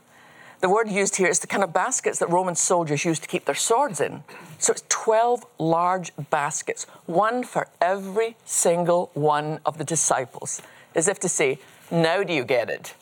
The 0.60 0.68
word 0.68 0.88
used 0.88 1.16
here 1.16 1.28
is 1.28 1.38
the 1.38 1.46
kind 1.46 1.62
of 1.62 1.72
baskets 1.72 2.18
that 2.18 2.28
Roman 2.30 2.56
soldiers 2.56 3.04
used 3.04 3.22
to 3.22 3.28
keep 3.28 3.44
their 3.44 3.54
swords 3.54 4.00
in. 4.00 4.24
So 4.58 4.72
it's 4.72 4.82
12 4.88 5.46
large 5.58 6.10
baskets, 6.30 6.84
one 7.06 7.44
for 7.44 7.68
every 7.80 8.36
single 8.44 9.10
one 9.14 9.60
of 9.64 9.78
the 9.78 9.84
disciples, 9.84 10.60
as 10.96 11.06
if 11.06 11.20
to 11.20 11.28
say, 11.28 11.60
Now 11.92 12.24
do 12.24 12.32
you 12.32 12.44
get 12.44 12.70
it? 12.70 12.94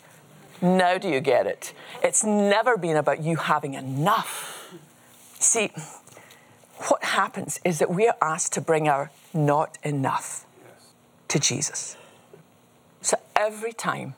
Now 0.60 0.98
do 0.98 1.08
you 1.08 1.20
get 1.20 1.46
it? 1.46 1.72
It's 2.02 2.24
never 2.24 2.76
been 2.76 2.96
about 2.96 3.22
you 3.22 3.36
having 3.36 3.72
enough. 3.72 4.74
See, 5.38 5.70
what 6.88 7.02
happens 7.02 7.60
is 7.64 7.78
that 7.78 7.90
we 7.90 8.06
are 8.06 8.16
asked 8.20 8.52
to 8.54 8.60
bring 8.60 8.88
our 8.88 9.10
not 9.32 9.78
enough 9.82 10.44
to 11.28 11.38
Jesus. 11.38 11.96
So 13.00 13.18
every 13.34 13.72
time 13.72 14.14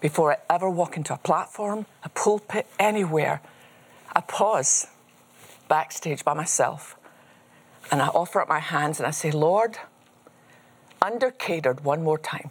before 0.00 0.32
I 0.32 0.36
ever 0.50 0.68
walk 0.68 0.96
into 0.96 1.14
a 1.14 1.18
platform, 1.18 1.86
a 2.04 2.08
pulpit, 2.10 2.66
anywhere. 2.78 3.40
I 4.14 4.20
pause 4.20 4.86
backstage 5.68 6.24
by 6.24 6.34
myself 6.34 6.96
and 7.90 8.02
I 8.02 8.08
offer 8.08 8.40
up 8.40 8.48
my 8.48 8.60
hands 8.60 8.98
and 8.98 9.06
I 9.06 9.10
say, 9.10 9.30
Lord, 9.30 9.78
under 11.00 11.30
catered 11.30 11.84
one 11.84 12.02
more 12.02 12.18
time. 12.18 12.50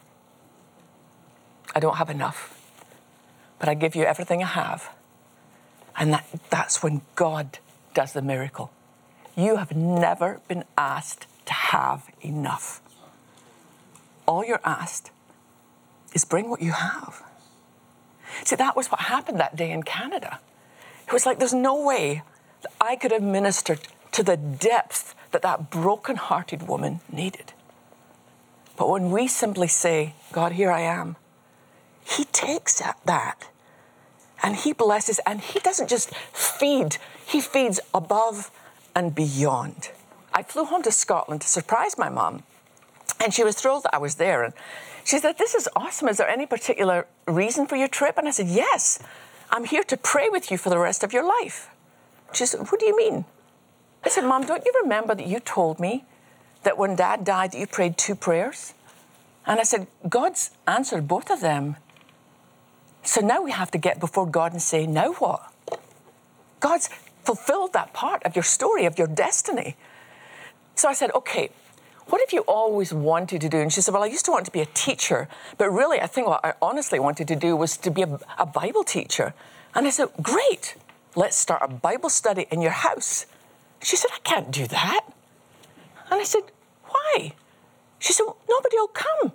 I 1.74 1.79
don't 1.79 1.98
have 1.98 2.10
enough, 2.10 2.62
but 3.60 3.67
I 3.67 3.74
give 3.74 3.96
you 3.96 4.03
everything 4.03 4.41
I 4.44 4.48
have. 4.48 4.89
And 5.98 6.13
that, 6.13 6.25
that's 6.50 6.84
when 6.84 7.01
God 7.15 7.60
does 7.94 8.13
the 8.13 8.22
miracle. 8.22 8.72
You 9.36 9.58
have 9.58 9.75
never 9.75 10.42
been 10.48 10.63
asked 10.77 11.27
to 11.46 11.54
have 11.54 12.10
enough. 12.22 12.82
All 14.25 14.44
you're 14.46 14.62
asked 14.63 15.12
is 16.13 16.25
bring 16.25 16.50
what 16.50 16.62
you 16.62 16.72
have. 16.72 17.22
See, 18.44 18.56
that 18.56 18.75
was 18.75 18.88
what 18.88 19.01
happened 19.01 19.39
that 19.39 19.56
day 19.56 19.72
in 19.72 19.84
Canada. 19.84 20.39
It 21.06 21.13
was 21.13 21.25
like 21.25 21.38
there's 21.38 21.54
no 21.54 21.80
way 21.86 22.24
that 22.62 22.72
I 22.82 22.96
could 22.96 23.12
have 23.12 23.22
ministered 23.22 23.82
to 24.13 24.24
the 24.24 24.38
depth 24.38 25.13
that 25.32 25.42
that 25.42 25.70
broken-hearted 25.70 26.68
woman 26.68 27.01
needed. 27.12 27.54
But 28.77 28.89
when 28.89 29.12
we 29.12 29.27
simply 29.27 29.68
say, 29.68 30.13
God, 30.32 30.54
here 30.54 30.72
I 30.72 30.82
am, 30.82 31.18
He 32.04 32.24
takes 32.25 32.82
that 33.06 33.48
and 34.42 34.56
He 34.56 34.74
blesses, 34.74 35.20
and 35.25 35.42
He 35.42 35.60
doesn't 35.60 35.89
just 35.89 36.13
feed, 36.34 36.98
He 37.25 37.42
feeds 37.42 37.80
above 37.94 38.51
and 38.96 39.14
beyond. 39.14 39.90
I 40.34 40.44
flew 40.44 40.66
home 40.66 40.82
to 40.84 40.92
Scotland 40.92 41.42
to 41.42 41.48
surprise 41.48 41.98
my 41.98 42.10
mom, 42.10 42.44
and 43.22 43.34
she 43.34 43.44
was 43.44 43.56
thrilled 43.56 43.84
that 43.84 43.94
I 43.96 43.98
was 44.00 44.16
there. 44.16 44.44
And 44.44 44.54
she 45.04 45.20
said, 45.20 45.38
This 45.38 45.54
is 45.54 45.70
awesome. 45.75 46.08
Is 46.08 46.18
there 46.18 46.30
any 46.30 46.46
particular 46.46 47.08
reason 47.28 47.68
for 47.68 47.75
your 47.75 47.88
trip? 47.88 48.18
And 48.18 48.28
I 48.28 48.32
said, 48.32 48.48
Yes, 48.48 49.00
I'm 49.52 49.66
here 49.66 49.84
to 49.84 49.98
pray 49.98 50.30
with 50.30 50.50
you 50.50 50.58
for 50.58 50.70
the 50.70 50.80
rest 50.80 51.04
of 51.04 51.14
your 51.14 51.24
life. 51.24 51.70
She 52.34 52.46
said, 52.46 52.62
What 52.72 52.80
do 52.80 52.86
you 52.86 52.98
mean? 52.98 53.25
I 54.04 54.10
said, 54.10 54.24
Mom, 54.24 54.46
don't 54.46 54.66
you 54.66 54.74
remember 54.82 55.16
that 55.16 55.28
you 55.28 55.40
told 55.40 55.80
me 55.80 56.04
that 56.64 56.78
when 56.78 56.96
dad 56.96 57.24
died, 57.24 57.52
that 57.52 57.60
you 57.60 57.68
prayed 57.68 57.98
two 57.98 58.16
prayers? 58.16 58.74
And 59.46 59.60
I 59.60 59.64
said, 59.64 59.88
God's 60.10 60.52
answered 60.68 61.08
both 61.08 61.30
of 61.30 61.42
them. 61.42 61.75
So 63.04 63.22
now 63.22 63.42
we 63.42 63.52
have 63.52 63.70
to 63.72 63.78
get 63.78 64.00
before 64.00 64.25
God 64.25 64.52
and 64.52 64.62
say, 64.62 64.88
Now 64.88 65.14
what? 65.14 65.52
God's 66.60 66.90
fulfilled 67.25 67.74
that 67.74 67.94
part 67.94 68.24
of 68.24 68.36
your 68.36 68.44
story, 68.44 68.86
of 68.86 68.98
your 68.98 69.08
destiny. 69.08 69.75
So 70.75 70.88
I 70.89 70.94
said, 70.94 71.12
Okay, 71.15 71.50
what 72.08 72.22
have 72.22 72.32
you 72.32 72.41
always 72.41 72.94
wanted 72.94 73.41
to 73.41 73.50
do? 73.50 73.58
And 73.58 73.74
she 73.74 73.82
said, 73.82 73.94
Well, 73.94 74.03
I 74.03 74.08
used 74.08 74.25
to 74.25 74.32
want 74.32 74.46
to 74.46 74.51
be 74.51 74.62
a 74.62 74.67
teacher, 74.67 75.27
but 75.58 75.70
really, 75.70 76.00
I 76.00 76.08
think 76.08 76.27
what 76.27 76.44
I 76.44 76.53
honestly 76.62 77.00
wanted 77.00 77.27
to 77.29 77.36
do 77.36 77.55
was 77.55 77.77
to 77.77 77.89
be 77.89 78.03
a, 78.03 78.20
a 78.38 78.46
Bible 78.46 78.84
teacher. 78.84 79.34
And 79.74 79.88
I 79.88 79.89
said, 79.89 80.10
Great, 80.22 80.75
let's 81.15 81.36
start 81.36 81.62
a 81.63 81.67
Bible 81.67 82.10
study 82.10 82.46
in 82.51 82.62
your 82.62 82.72
house. 82.72 83.25
She 83.82 83.96
said, 83.96 84.12
I 84.13 84.20
can't 84.20 84.51
do 84.51 84.67
that. 84.67 85.01
And 86.12 86.22
I 86.22 86.24
said, 86.24 86.44
Why? 86.86 87.34
She 88.00 88.13
said, 88.13 88.25
Nobody 88.48 88.77
will 88.77 88.88
come. 88.88 89.32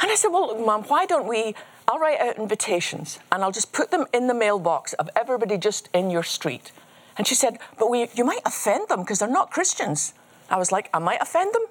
And 0.00 0.10
I 0.10 0.16
said, 0.16 0.28
Well, 0.28 0.58
Mom, 0.58 0.84
why 0.84 1.06
don't 1.06 1.26
we? 1.26 1.54
I'll 1.86 1.98
write 1.98 2.20
out 2.20 2.38
invitations 2.38 3.18
and 3.30 3.42
I'll 3.42 3.52
just 3.52 3.72
put 3.72 3.90
them 3.90 4.06
in 4.12 4.26
the 4.26 4.34
mailbox 4.34 4.92
of 4.94 5.10
everybody 5.14 5.58
just 5.58 5.88
in 5.92 6.10
your 6.10 6.22
street. 6.22 6.72
And 7.16 7.26
she 7.26 7.34
said, 7.34 7.58
But 7.78 7.90
we, 7.90 8.08
you 8.14 8.24
might 8.24 8.40
offend 8.44 8.88
them 8.88 9.00
because 9.00 9.18
they're 9.18 9.28
not 9.28 9.50
Christians. 9.50 10.14
I 10.50 10.58
was 10.58 10.72
like, 10.72 10.88
I 10.92 10.98
might 10.98 11.20
offend 11.20 11.54
them 11.54 11.66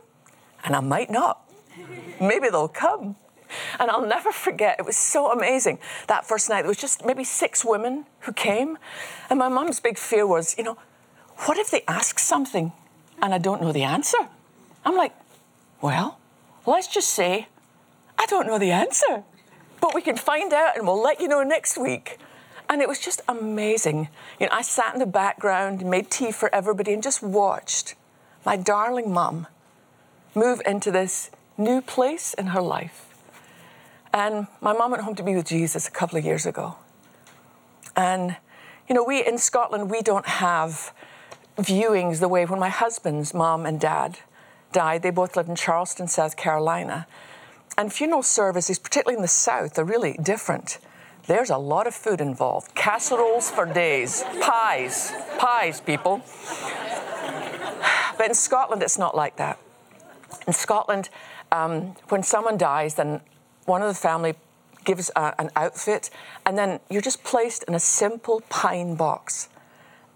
and 0.64 0.76
I 0.76 0.80
might 0.80 1.10
not. 1.10 1.42
Maybe 2.22 2.50
they'll 2.50 2.68
come. 2.68 3.16
And 3.80 3.92
I'll 3.92 4.06
never 4.06 4.32
forget, 4.32 4.78
it 4.80 4.86
was 4.86 4.98
so 4.98 5.32
amazing. 5.32 5.78
That 6.08 6.26
first 6.26 6.50
night, 6.50 6.64
there 6.64 6.70
was 6.70 6.78
just 6.78 7.06
maybe 7.06 7.24
six 7.24 7.64
women 7.64 8.06
who 8.22 8.34
came. 8.34 8.78
And 9.30 9.38
my 9.38 9.48
mum's 9.48 9.80
big 9.80 9.98
fear 9.98 10.26
was, 10.26 10.56
you 10.58 10.64
know, 10.64 10.78
what 11.46 11.58
if 11.58 11.70
they 11.70 11.84
ask 11.88 12.20
something 12.20 12.72
and 13.22 13.34
I 13.34 13.38
don't 13.38 13.62
know 13.62 13.72
the 13.72 13.84
answer? 13.84 14.18
I'm 14.86 14.96
like, 14.96 15.14
well, 15.82 16.20
let's 16.66 16.88
just 16.88 17.10
say 17.10 17.48
I 18.18 18.26
don't 18.28 18.48
know 18.48 18.58
the 18.58 18.72
answer. 18.72 19.24
But 19.84 19.94
we 19.94 20.02
can 20.02 20.16
find 20.16 20.54
out 20.54 20.78
and 20.78 20.88
we'll 20.88 21.04
let 21.04 21.20
you 21.20 21.28
know 21.28 21.44
next 21.44 21.78
week. 21.78 22.18
And 22.70 22.82
it 22.82 22.88
was 22.88 23.00
just 23.00 23.22
amazing. 23.28 24.08
You 24.40 24.46
know, 24.46 24.54
I 24.54 24.62
sat 24.62 24.94
in 24.94 25.00
the 25.02 25.06
background, 25.06 25.86
made 25.86 26.10
tea 26.10 26.32
for 26.32 26.48
everybody, 26.56 26.94
and 26.94 27.04
just 27.04 27.22
watched 27.22 27.96
my 28.46 28.56
darling 28.56 29.12
mum, 29.12 29.46
move 30.36 30.62
into 30.66 30.90
this 30.90 31.32
new 31.58 31.82
place 31.82 32.34
in 32.34 32.48
her 32.48 32.62
life. 32.62 33.14
And 34.14 34.48
my 34.62 34.72
mum 34.72 34.92
went 34.92 35.04
home 35.04 35.16
to 35.16 35.24
be 35.24 35.36
with 35.36 35.48
Jesus 35.48 35.86
a 35.86 35.92
couple 35.92 36.18
of 36.18 36.24
years 36.24 36.46
ago. 36.46 36.78
And, 37.94 38.38
you 38.88 38.96
know, 38.96 39.04
we 39.04 39.28
in 39.28 39.38
Scotland, 39.38 39.92
we 39.92 40.02
don't 40.02 40.28
have 40.28 40.94
viewings 41.58 42.22
the 42.22 42.30
way 42.30 42.46
when 42.46 42.58
my 42.58 42.70
husband's 42.70 43.34
mom 43.34 43.66
and 43.66 43.82
dad 43.82 44.20
died. 44.72 45.04
They 45.04 45.10
both 45.10 45.36
lived 45.36 45.50
in 45.50 45.58
Charleston, 45.58 46.08
South 46.08 46.38
Carolina. 46.38 47.06
And 47.78 47.92
funeral 47.92 48.24
services, 48.24 48.78
particularly 48.78 49.18
in 49.18 49.22
the 49.22 49.28
South, 49.28 49.78
are 49.80 49.84
really 49.84 50.18
different 50.22 50.80
There's 51.26 51.50
a 51.50 51.58
lot 51.58 51.88
of 51.88 51.96
food 51.96 52.20
involved. 52.20 52.76
Casseroles 52.76 53.50
for 53.50 53.66
days, 53.66 54.26
pies, 54.42 55.14
pies, 55.38 55.80
people. 55.80 56.22
But 58.18 58.28
in 58.28 58.34
Scotland, 58.34 58.84
it's 58.84 58.98
not 58.98 59.16
like 59.16 59.38
that. 59.38 59.58
In 60.46 60.52
Scotland, 60.52 61.10
um, 61.50 61.96
when 62.10 62.24
someone 62.24 62.58
dies, 62.58 62.96
then 62.96 63.22
one 63.66 63.82
of 63.82 63.88
the 63.88 63.94
family 63.94 64.36
gives 64.84 65.10
a, 65.16 65.34
an 65.40 65.50
outfit, 65.56 66.10
and 66.46 66.58
then 66.58 66.82
you're 66.90 67.02
just 67.02 67.24
placed 67.24 67.64
in 67.70 67.74
a 67.74 67.80
simple 67.80 68.42
pine 68.50 68.96
box, 68.96 69.48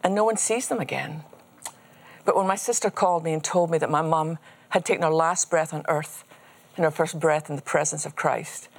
and 0.03 0.13
no 0.13 0.25
one 0.25 0.35
sees 0.35 0.67
them 0.67 0.79
again. 0.79 1.23
But 2.25 2.35
when 2.35 2.47
my 2.47 2.57
sister 2.57 2.89
called 2.89 3.23
me 3.23 3.31
and 3.31 3.41
told 3.41 3.71
me 3.71 3.77
that 3.77 3.89
my 3.89 4.01
mum 4.01 4.39
had 4.69 4.83
taken 4.83 5.03
her 5.03 5.09
last 5.09 5.49
breath 5.49 5.73
on 5.73 5.83
earth 5.87 6.25
and 6.77 6.85
her 6.85 6.91
first 6.91 7.19
breath 7.19 7.49
in 7.49 7.57
the 7.57 7.61
presence 7.61 8.05
of 8.05 8.15
Christ, 8.15 8.69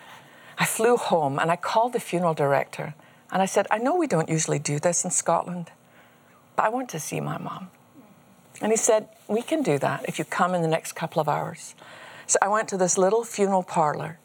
I 0.56 0.64
flew 0.64 0.96
home 0.96 1.38
and 1.38 1.50
I 1.50 1.56
called 1.56 1.92
the 1.92 2.00
funeral 2.00 2.34
director 2.34 2.94
and 3.30 3.42
I 3.42 3.46
said, 3.46 3.66
I 3.70 3.78
know 3.78 3.94
we 3.94 4.06
don't 4.06 4.28
usually 4.28 4.58
do 4.58 4.78
this 4.78 5.04
in 5.04 5.10
Scotland, 5.10 5.70
but 6.56 6.64
I 6.64 6.70
want 6.70 6.88
to 6.90 7.00
see 7.00 7.20
my 7.20 7.36
mom. 7.36 7.68
And 8.60 8.72
he 8.72 8.76
said, 8.76 9.08
We 9.28 9.42
can 9.42 9.62
do 9.62 9.78
that 9.78 10.04
if 10.08 10.18
you 10.18 10.24
come 10.24 10.54
in 10.54 10.62
the 10.62 10.68
next 10.68 10.92
couple 10.92 11.20
of 11.20 11.28
hours. 11.28 11.74
So 12.26 12.38
I 12.42 12.48
went 12.48 12.68
to 12.68 12.76
this 12.76 12.98
little 12.98 13.24
funeral 13.24 13.62
parlor 13.62 14.18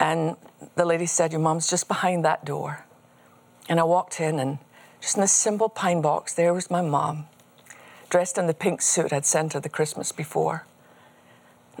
and 0.00 0.36
the 0.74 0.84
lady 0.84 1.06
said, 1.06 1.32
Your 1.32 1.40
mom's 1.40 1.68
just 1.68 1.86
behind 1.86 2.24
that 2.24 2.44
door. 2.44 2.84
And 3.68 3.78
I 3.78 3.84
walked 3.84 4.20
in 4.20 4.38
and 4.38 4.58
just 5.00 5.16
in 5.16 5.20
this 5.20 5.32
simple 5.32 5.68
pine 5.68 6.00
box, 6.00 6.34
there 6.34 6.54
was 6.54 6.70
my 6.70 6.80
mom, 6.80 7.26
dressed 8.08 8.38
in 8.38 8.46
the 8.46 8.54
pink 8.54 8.80
suit 8.80 9.12
I'd 9.12 9.26
sent 9.26 9.52
her 9.52 9.60
the 9.60 9.68
Christmas 9.68 10.12
before. 10.12 10.64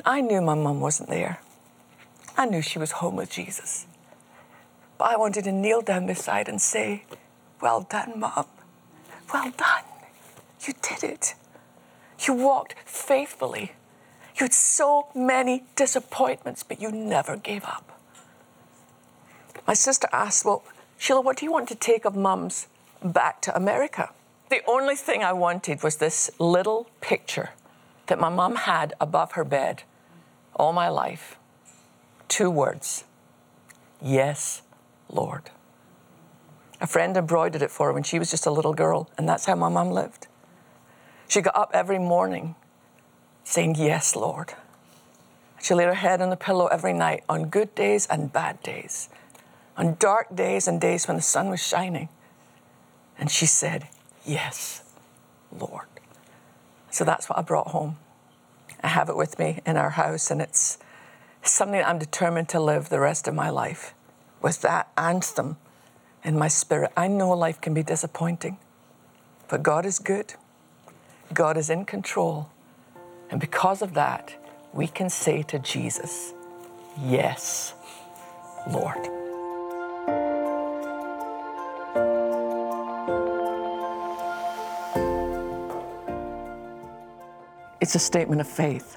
I 0.04 0.20
knew 0.20 0.40
my 0.40 0.54
mom 0.54 0.80
wasn't 0.80 1.08
there. 1.08 1.40
I 2.36 2.46
knew 2.46 2.62
she 2.62 2.78
was 2.78 2.92
home 2.92 3.16
with 3.16 3.30
Jesus. 3.30 3.86
But 4.98 5.10
I 5.10 5.16
wanted 5.16 5.44
to 5.44 5.52
kneel 5.52 5.82
down 5.82 6.06
beside 6.06 6.48
and 6.48 6.60
say, 6.60 7.04
Well 7.60 7.82
done, 7.82 8.18
Mom. 8.18 8.46
Well 9.32 9.52
done. 9.56 9.84
You 10.66 10.74
did 10.82 11.04
it. 11.04 11.34
You 12.26 12.34
walked 12.34 12.74
faithfully. 12.84 13.72
You 14.36 14.44
had 14.44 14.54
so 14.54 15.08
many 15.14 15.64
disappointments, 15.76 16.62
but 16.62 16.80
you 16.80 16.90
never 16.90 17.36
gave 17.36 17.64
up. 17.64 18.00
My 19.66 19.74
sister 19.74 20.08
asked, 20.12 20.44
Well, 20.44 20.64
Sheila, 20.98 21.20
what 21.20 21.36
do 21.36 21.46
you 21.46 21.52
want 21.52 21.68
to 21.68 21.74
take 21.74 22.04
of 22.04 22.16
Mum's 22.16 22.66
back 23.02 23.40
to 23.42 23.54
America? 23.56 24.10
The 24.50 24.62
only 24.66 24.96
thing 24.96 25.22
I 25.22 25.32
wanted 25.32 25.82
was 25.82 25.96
this 25.96 26.30
little 26.38 26.88
picture 27.00 27.50
that 28.06 28.20
my 28.20 28.28
mom 28.28 28.56
had 28.56 28.94
above 29.00 29.32
her 29.32 29.44
bed 29.44 29.82
all 30.54 30.72
my 30.72 30.88
life 30.88 31.36
two 32.28 32.50
words 32.50 33.04
Yes, 34.04 34.60
Lord. 35.08 35.50
A 36.78 36.86
friend 36.86 37.16
embroidered 37.16 37.62
it 37.62 37.70
for 37.70 37.86
her 37.86 37.92
when 37.94 38.02
she 38.02 38.18
was 38.18 38.30
just 38.30 38.44
a 38.44 38.50
little 38.50 38.74
girl, 38.74 39.08
and 39.16 39.26
that's 39.26 39.46
how 39.46 39.54
my 39.54 39.70
mom 39.70 39.90
lived. 39.90 40.26
She 41.26 41.40
got 41.40 41.56
up 41.56 41.70
every 41.72 41.98
morning 41.98 42.54
saying, 43.44 43.76
Yes, 43.76 44.14
Lord. 44.14 44.52
She 45.62 45.72
laid 45.72 45.86
her 45.86 45.94
head 45.94 46.20
on 46.20 46.28
the 46.28 46.36
pillow 46.36 46.66
every 46.66 46.92
night 46.92 47.24
on 47.30 47.48
good 47.48 47.74
days 47.74 48.06
and 48.06 48.30
bad 48.30 48.62
days, 48.62 49.08
on 49.78 49.96
dark 49.98 50.36
days 50.36 50.68
and 50.68 50.78
days 50.78 51.08
when 51.08 51.16
the 51.16 51.22
sun 51.22 51.48
was 51.48 51.66
shining. 51.66 52.10
And 53.18 53.30
she 53.30 53.46
said, 53.46 53.88
Yes, 54.26 54.82
Lord. 55.50 55.86
So 56.94 57.02
that's 57.02 57.28
what 57.28 57.36
I 57.36 57.42
brought 57.42 57.66
home. 57.68 57.96
I 58.80 58.86
have 58.86 59.08
it 59.08 59.16
with 59.16 59.36
me 59.36 59.58
in 59.66 59.76
our 59.76 59.90
house, 59.90 60.30
and 60.30 60.40
it's 60.40 60.78
something 61.42 61.82
I'm 61.82 61.98
determined 61.98 62.48
to 62.50 62.60
live 62.60 62.88
the 62.88 63.00
rest 63.00 63.26
of 63.26 63.34
my 63.34 63.50
life 63.50 63.94
with 64.40 64.60
that 64.60 64.92
anthem 64.96 65.56
in 66.22 66.38
my 66.38 66.46
spirit. 66.46 66.92
I 66.96 67.08
know 67.08 67.30
life 67.30 67.60
can 67.60 67.74
be 67.74 67.82
disappointing, 67.82 68.58
but 69.48 69.64
God 69.64 69.84
is 69.84 69.98
good. 69.98 70.34
God 71.32 71.56
is 71.56 71.68
in 71.68 71.84
control. 71.84 72.50
And 73.28 73.40
because 73.40 73.82
of 73.82 73.94
that, 73.94 74.36
we 74.72 74.86
can 74.86 75.10
say 75.10 75.42
to 75.42 75.58
Jesus, 75.58 76.32
Yes, 76.96 77.74
Lord. 78.70 79.23
It's 87.84 87.94
a 87.94 87.98
statement 87.98 88.40
of 88.40 88.48
faith. 88.48 88.96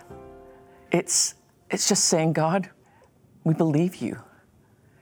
It's 0.94 1.36
it's 1.70 1.90
just 1.90 2.06
saying, 2.06 2.32
God, 2.32 2.70
we 3.44 3.54
believe 3.54 3.98
you. 3.98 4.18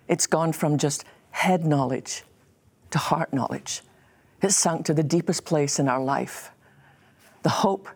It's 0.08 0.26
gone 0.26 0.54
from 0.54 0.80
just 0.80 1.06
head 1.30 1.63
knowledge 1.63 2.24
to 2.89 2.98
heart 2.98 3.32
knowledge. 3.32 3.84
It's 4.41 4.56
sunk 4.56 4.88
to 4.88 4.95
the 4.95 5.04
deepest 5.04 5.45
place 5.45 5.78
in 5.78 5.88
our 5.88 6.04
life. 6.04 6.50
The 7.43 7.50
hope 7.50 7.88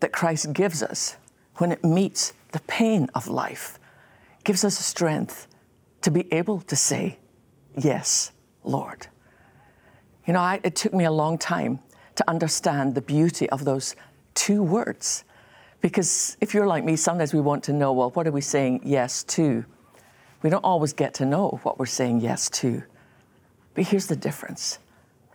that 0.00 0.10
Christ 0.10 0.54
gives 0.54 0.82
us 0.82 1.18
when 1.56 1.70
it 1.70 1.84
meets 1.84 2.32
the 2.52 2.60
pain 2.60 3.10
of 3.14 3.28
life 3.28 3.78
gives 4.42 4.64
us 4.64 4.78
strength 4.78 5.48
to 6.00 6.10
be 6.10 6.32
able 6.32 6.62
to 6.62 6.76
say, 6.76 7.18
Yes, 7.76 8.32
Lord. 8.64 9.08
You 10.26 10.32
know, 10.32 10.40
I, 10.40 10.60
it 10.64 10.74
took 10.74 10.94
me 10.94 11.04
a 11.04 11.12
long 11.12 11.36
time 11.36 11.80
to 12.14 12.24
understand 12.26 12.94
the 12.94 13.02
beauty 13.02 13.50
of 13.50 13.66
those 13.66 13.94
two 14.32 14.62
words 14.62 15.24
because 15.86 16.36
if 16.40 16.52
you're 16.52 16.66
like 16.66 16.82
me, 16.82 16.96
sometimes 16.96 17.32
we 17.32 17.40
want 17.40 17.62
to 17.62 17.72
know, 17.72 17.92
well, 17.92 18.10
what 18.10 18.26
are 18.26 18.32
we 18.32 18.40
saying 18.40 18.80
yes 18.82 19.22
to? 19.22 19.64
We 20.42 20.50
don't 20.50 20.64
always 20.64 20.92
get 20.92 21.14
to 21.14 21.24
know 21.24 21.60
what 21.62 21.78
we're 21.78 21.86
saying 21.86 22.22
yes 22.22 22.50
to. 22.58 22.82
But 23.74 23.84
here's 23.84 24.08
the 24.08 24.16
difference 24.16 24.80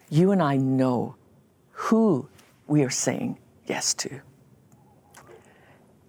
you 0.10 0.34
and 0.34 0.44
I 0.44 0.58
know 0.58 1.16
who 1.72 2.28
we 2.68 2.84
are 2.84 2.90
saying 2.90 3.38
yes 3.66 3.94
to. 3.94 4.20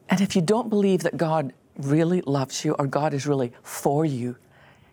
And 0.08 0.20
if 0.20 0.34
you 0.34 0.42
don't 0.42 0.68
believe 0.68 1.04
that 1.04 1.16
God 1.16 1.52
really 1.76 2.20
loves 2.22 2.64
you 2.64 2.72
or 2.80 2.88
God 2.88 3.14
is 3.14 3.28
really 3.28 3.52
for 3.62 4.04
you, 4.04 4.34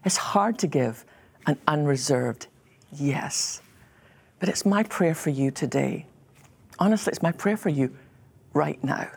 it's 0.05 0.17
hard 0.17 0.59
to 0.59 0.67
give 0.67 1.05
an 1.47 1.57
unreserved 1.67 2.45
yes. 2.91 3.63
But 4.37 4.47
it's 4.47 4.63
my 4.63 4.83
prayer 4.83 5.15
for 5.15 5.31
you 5.31 5.49
today. 5.49 6.05
Honestly, 6.77 7.09
it's 7.09 7.23
my 7.23 7.31
prayer 7.31 7.57
for 7.57 7.69
you 7.69 7.97
right 8.53 8.81
now 8.83 9.09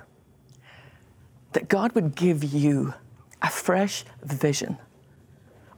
that 1.52 1.68
God 1.68 1.94
would 1.94 2.14
give 2.14 2.44
you 2.44 2.94
a 3.40 3.50
fresh 3.50 4.04
vision 4.22 4.78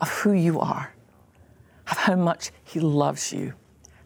of 0.00 0.10
who 0.10 0.32
you 0.32 0.60
are, 0.60 0.94
of 1.90 1.96
how 1.98 2.16
much 2.16 2.50
He 2.64 2.80
loves 2.80 3.32
you, 3.32 3.54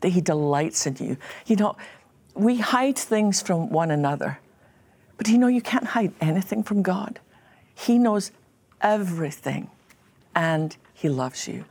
that 0.00 0.10
He 0.10 0.20
delights 0.20 0.86
in 0.86 0.96
you. 0.96 1.16
You 1.46 1.56
know, 1.56 1.76
we 2.34 2.58
hide 2.58 2.98
things 2.98 3.42
from 3.42 3.70
one 3.70 3.90
another, 3.90 4.38
but 5.16 5.28
you 5.28 5.38
know, 5.38 5.48
you 5.48 5.60
can't 5.60 5.86
hide 5.86 6.12
anything 6.20 6.62
from 6.62 6.82
God. 6.82 7.18
He 7.74 7.98
knows 7.98 8.30
everything 8.80 9.70
and 10.34 10.76
He 10.94 11.08
loves 11.08 11.48
you. 11.48 11.64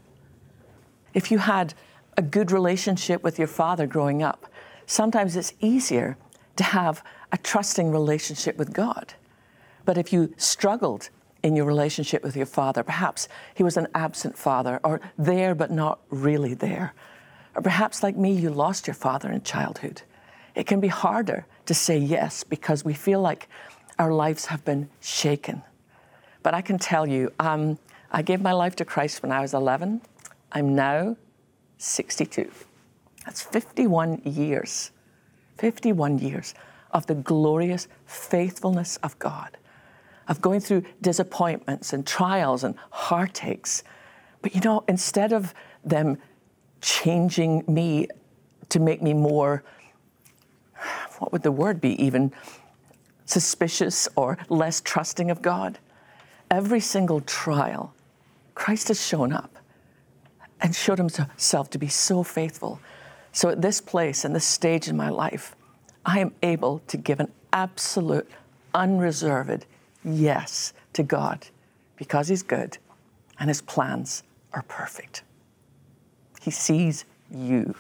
If 1.14 1.32
you 1.32 1.40
had 1.40 1.74
a 2.18 2.22
good 2.22 2.52
relationship 2.52 3.24
with 3.24 3.38
your 3.38 3.48
father 3.48 3.88
growing 3.88 4.22
up, 4.24 4.48
sometimes 4.86 5.36
it's 5.36 5.54
easier 5.62 6.18
to 6.58 6.64
have 6.64 7.04
a 7.32 7.38
trusting 7.38 7.92
relationship 7.92 8.58
with 8.58 8.74
God. 8.74 9.14
But 9.88 9.98
if 9.98 10.12
you 10.12 10.34
struggled 10.36 11.10
in 11.44 11.56
your 11.56 11.64
relationship 11.64 12.22
with 12.22 12.36
your 12.36 12.46
father, 12.46 12.84
perhaps 12.84 13.30
he 13.56 13.64
was 13.64 13.78
an 13.78 13.88
absent 13.96 14.38
father 14.38 14.82
or 14.84 15.00
there 15.18 15.56
but 15.56 15.72
not 15.72 16.02
really 16.10 16.54
there. 16.54 16.94
Or 17.56 17.62
perhaps, 17.62 18.04
like 18.04 18.18
me, 18.18 18.34
you 18.34 18.50
lost 18.50 18.86
your 18.86 18.96
father 18.96 19.32
in 19.32 19.44
childhood. 19.44 20.02
It 20.56 20.68
can 20.68 20.82
be 20.82 20.90
harder 20.90 21.46
to 21.68 21.74
say 21.74 21.98
yes 21.98 22.44
because 22.44 22.84
we 22.84 22.94
feel 22.94 23.22
like 23.22 23.48
our 23.98 24.12
lives 24.12 24.48
have 24.48 24.66
been 24.66 24.90
shaken. 25.00 25.62
But 26.44 26.54
I 26.54 26.62
can 26.62 26.78
tell 26.78 27.08
you, 27.08 27.32
um, 27.40 27.80
I 28.12 28.24
gave 28.24 28.42
my 28.42 28.52
life 28.52 28.76
to 28.76 28.86
Christ 28.86 29.24
when 29.24 29.32
I 29.32 29.40
was 29.40 29.54
11. 29.54 30.02
I'm 30.52 30.76
now 30.76 31.16
62. 31.78 32.52
That's 33.24 33.42
51 33.42 34.24
years. 34.26 34.92
51 35.60 36.20
years 36.20 36.54
of 36.92 37.08
the 37.08 37.16
glorious 37.16 37.88
faithfulness 38.06 38.98
of 38.98 39.18
God 39.20 39.58
of 40.28 40.42
going 40.42 40.60
through 40.60 40.84
disappointments 41.02 41.94
and 41.94 42.06
trials 42.06 42.64
and 42.64 42.76
heartaches. 42.92 43.84
But 44.42 44.56
you 44.56 44.62
know, 44.62 44.84
instead 44.88 45.34
of 45.34 45.54
them 45.84 46.18
changing 46.82 47.64
me 47.68 48.08
to 48.70 48.80
make 48.80 49.02
me 49.02 49.14
more, 49.14 49.64
what 51.20 51.32
would 51.32 51.44
the 51.44 51.52
word 51.52 51.82
be, 51.82 52.02
even 52.04 52.32
suspicious 53.26 54.08
or 54.16 54.38
less 54.50 54.82
trusting 54.82 55.32
of 55.32 55.42
God, 55.42 55.80
every 56.52 56.80
single 56.80 57.22
trial, 57.22 57.94
Christ 58.56 58.88
has 58.90 59.06
shown 59.06 59.32
up 59.34 59.58
and 60.62 60.76
showed 60.76 60.98
himself 60.98 61.70
to 61.70 61.78
be 61.78 61.88
so 61.88 62.24
faithful. 62.24 62.80
So 63.32 63.50
at 63.50 63.62
this 63.62 63.82
place 63.82 64.26
and 64.26 64.36
this 64.36 64.46
stage 64.46 64.88
in 64.88 64.98
my 64.98 65.10
life, 65.10 65.56
I 66.06 66.20
am 66.20 66.34
able 66.42 66.80
to 66.88 66.98
give 66.98 67.20
an 67.20 67.32
absolute, 67.54 68.30
unreserved 68.74 69.66
yes 70.08 70.74
to 70.94 71.04
God 71.04 71.48
because 71.96 72.28
He's 72.28 72.44
good 72.44 72.78
and 73.40 73.50
His 73.50 73.62
plans 73.62 74.24
are 74.54 74.64
perfect. 74.64 75.24
He 76.42 76.52
sees 76.52 77.06
you 77.30 77.76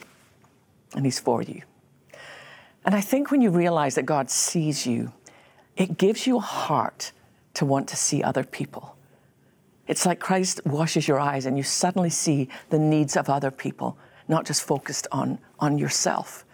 and 0.96 1.06
He's 1.06 1.20
for 1.20 1.42
you. 1.42 1.62
And 2.86 2.96
I 2.96 3.02
think 3.02 3.32
when 3.32 3.42
you 3.42 3.50
realize 3.50 3.96
that 3.96 4.06
God 4.06 4.30
sees 4.30 4.86
you, 4.86 5.12
it 5.76 5.98
gives 5.98 6.26
you 6.26 6.38
a 6.38 6.42
heart 6.42 7.12
to 7.56 7.66
want 7.66 7.88
to 7.90 7.96
see 7.96 8.24
other 8.24 8.44
people. 8.44 8.96
It's 9.88 10.06
like 10.06 10.20
Christ 10.20 10.62
washes 10.66 11.08
your 11.08 11.20
eyes 11.20 11.46
and 11.46 11.58
you 11.58 11.64
suddenly 11.64 12.10
see 12.10 12.50
the 12.70 12.80
needs 12.80 13.16
of 13.16 13.30
other 13.30 13.52
people, 13.52 13.98
not 14.28 14.46
just 14.46 14.64
focused 14.64 15.08
on, 15.12 15.40
on 15.60 15.78
yourself. 15.78 16.46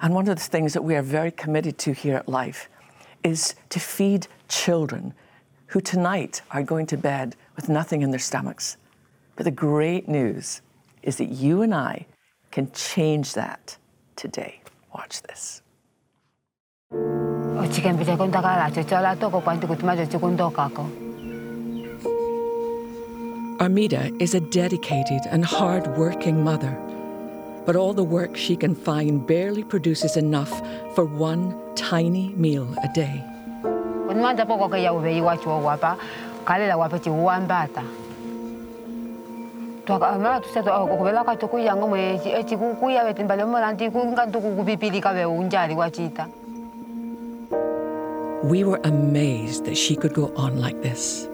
And 0.00 0.14
one 0.14 0.28
of 0.28 0.36
the 0.36 0.42
things 0.42 0.72
that 0.72 0.82
we 0.82 0.96
are 0.96 1.02
very 1.02 1.30
committed 1.30 1.78
to 1.78 1.92
here 1.92 2.16
at 2.16 2.28
Life 2.28 2.68
is 3.24 3.54
to 3.70 3.80
feed 3.80 4.28
children 4.48 5.14
who 5.66 5.80
tonight 5.80 6.42
are 6.52 6.62
going 6.62 6.86
to 6.86 6.96
bed 6.96 7.34
with 7.56 7.68
nothing 7.68 8.02
in 8.02 8.10
their 8.10 8.20
stomachs. 8.20 8.76
But 9.34 9.44
the 9.44 9.50
great 9.50 10.06
news 10.06 10.62
is 11.02 11.16
that 11.16 11.30
you 11.30 11.62
and 11.62 11.74
I 11.74 12.06
can 12.52 12.70
change 12.72 13.34
that 13.34 13.76
today. 14.14 14.60
Watch 14.94 15.22
this. 15.22 15.62
Armida 23.60 24.12
is 24.20 24.34
a 24.34 24.40
dedicated 24.40 25.22
and 25.30 25.44
hard-working 25.44 26.42
mother, 26.44 26.76
but 27.66 27.76
all 27.76 27.92
the 27.94 28.04
work 28.04 28.36
she 28.36 28.56
can 28.56 28.74
find 28.74 29.26
barely 29.26 29.64
produces 29.64 30.16
enough 30.16 30.52
for 30.94 31.04
one 31.04 31.54
tiny 31.74 32.32
meal 32.36 32.68
a 32.82 32.88
day. 32.94 33.22
twaka 39.84 40.40
tusete 40.40 40.70
okuvela 40.70 41.24
kati 41.24 41.46
kuyanga 41.46 41.86
mwe 41.86 42.20
ecikukuya 42.24 43.04
vetimbale 43.04 43.44
molanti 43.44 43.90
kungantuku 43.90 44.56
kupipilika 44.56 45.12
ve 45.12 45.24
unjali 45.24 45.74
wacita 45.74 46.26
We 48.44 48.62
were 48.62 48.80
amazed 48.84 49.64
that 49.64 49.76
she 49.76 49.96
could 49.96 50.12
go 50.12 50.30
on 50.36 50.60
like 50.60 50.82
this. 50.82 51.26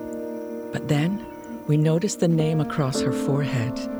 But 0.72 0.86
then 0.86 1.18
we 1.66 1.76
noticed 1.76 2.20
the 2.20 2.28
name 2.28 2.60
across 2.60 3.00
her 3.00 3.10
forehead. 3.10 3.99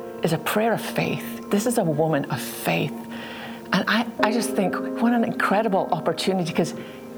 is 0.23 0.33
a 0.33 0.37
prayer 0.37 0.73
of 0.73 0.81
faith. 0.81 1.49
This 1.49 1.65
is 1.65 1.77
a 1.77 1.83
woman 1.83 2.25
of 2.25 2.41
faith. 2.41 2.93
And 3.73 3.85
I, 3.87 4.05
I 4.21 4.31
just 4.31 4.51
think, 4.51 4.75
what 4.75 5.13
an 5.13 5.23
incredible 5.23 5.89
opportunity 5.91 6.51
because 6.51 6.73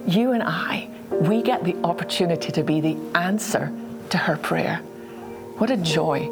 you 0.06 0.32
and 0.32 0.44
I, 0.44 0.90
we 1.12 1.42
get 1.42 1.64
the 1.64 1.76
opportunity 1.84 2.52
to 2.52 2.64
be 2.64 2.82
the 2.82 2.98
answer 3.16 3.72
to 4.10 4.18
her 4.18 4.38
prayer. 4.38 4.78
What 5.58 5.70
a 5.72 5.78
joy. 5.78 6.30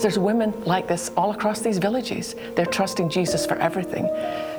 There's 0.00 0.18
women 0.18 0.52
like 0.64 0.88
this 0.88 1.10
all 1.16 1.30
across 1.30 1.60
these 1.60 1.78
villages. 1.78 2.34
They're 2.56 2.66
trusting 2.66 3.08
Jesus 3.08 3.46
for 3.46 3.54
everything. 3.56 4.08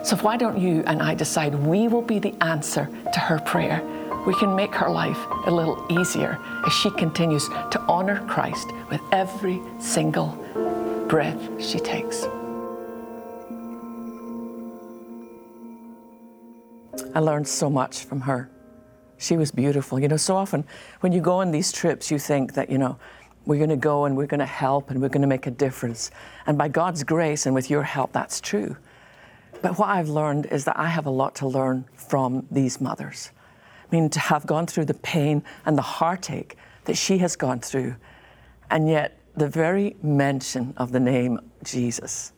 So 0.04 0.16
why 0.18 0.38
don't 0.38 0.58
you 0.58 0.84
and 0.88 1.02
I 1.02 1.14
decide 1.14 1.54
we 1.54 1.88
will 1.88 2.02
be 2.02 2.20
the 2.20 2.34
answer 2.42 2.90
to 3.14 3.20
her 3.20 3.40
prayer? 3.40 3.82
We 4.26 4.34
can 4.34 4.56
make 4.56 4.74
her 4.76 4.90
life 4.90 5.20
a 5.46 5.52
little 5.52 5.86
easier 5.90 6.40
as 6.66 6.74
she 6.74 6.90
continues 6.90 7.48
to 7.48 7.80
honor 7.88 8.26
Christ 8.28 8.72
with 8.90 9.02
every 9.12 9.62
single 9.80 10.30
breath 11.08 11.40
she 11.62 11.80
takes. 11.80 12.26
I 17.14 17.20
learned 17.20 17.48
so 17.48 17.70
much 17.70 18.04
from 18.06 18.22
her. 18.22 18.50
She 19.18 19.38
was 19.38 19.52
beautiful. 19.52 20.00
You 20.00 20.08
know, 20.08 20.18
so 20.18 20.36
often 20.36 20.66
when 21.02 21.14
you 21.14 21.22
go 21.22 21.34
on 21.34 21.52
these 21.52 21.72
trips, 21.72 22.10
you 22.10 22.18
think 22.18 22.54
that, 22.56 22.70
you 22.70 22.78
know, 22.78 22.98
we're 23.46 23.58
going 23.58 23.70
to 23.70 23.78
go 23.78 24.06
and 24.06 24.18
we're 24.18 24.26
going 24.26 24.40
to 24.40 24.46
help 24.46 24.90
and 24.90 25.00
we're 25.02 25.10
going 25.10 25.22
to 25.22 25.28
make 25.28 25.46
a 25.46 25.52
difference. 25.52 26.10
And 26.48 26.58
by 26.58 26.68
God's 26.68 27.04
grace 27.04 27.46
and 27.46 27.54
with 27.54 27.70
your 27.70 27.84
help, 27.84 28.12
that's 28.12 28.42
true. 28.42 28.76
But 29.62 29.78
what 29.78 29.90
I've 29.90 30.10
learned 30.10 30.48
is 30.48 30.66
that 30.66 30.78
I 30.80 30.88
have 30.88 31.06
a 31.06 31.12
lot 31.12 31.36
to 31.36 31.48
learn 31.48 31.86
from 31.96 32.48
these 32.50 32.82
mothers. 32.82 33.32
I 33.92 33.96
mean, 33.96 34.10
to 34.10 34.20
have 34.20 34.46
gone 34.46 34.66
through 34.66 34.86
the 34.86 34.96
pain 34.96 35.44
and 35.66 35.78
the 35.78 35.84
heartache 35.84 36.58
that 36.86 36.96
she 36.96 37.20
has 37.20 37.36
gone 37.36 37.60
through, 37.60 37.96
and 38.70 38.90
yet 38.90 39.18
the 39.36 39.48
very 39.48 39.96
mention 40.02 40.74
of 40.78 40.92
the 40.92 41.00
name 41.00 41.40
Jesus, 41.64 42.32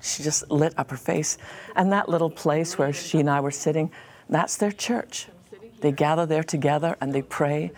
she 0.00 0.22
just 0.22 0.50
lit 0.50 0.74
up 0.76 0.90
her 0.90 0.96
face. 0.96 1.38
And 1.76 1.92
that 1.92 2.08
little 2.08 2.30
place 2.30 2.78
where 2.78 2.92
she 2.92 3.20
and 3.20 3.30
I 3.30 3.40
were 3.40 3.50
sitting, 3.50 3.90
that's 4.28 4.56
their 4.56 4.72
church. 4.72 5.28
They 5.80 5.92
gather 5.92 6.26
there 6.26 6.44
together 6.44 6.96
and 7.00 7.12
they 7.12 7.22
pray 7.22 7.72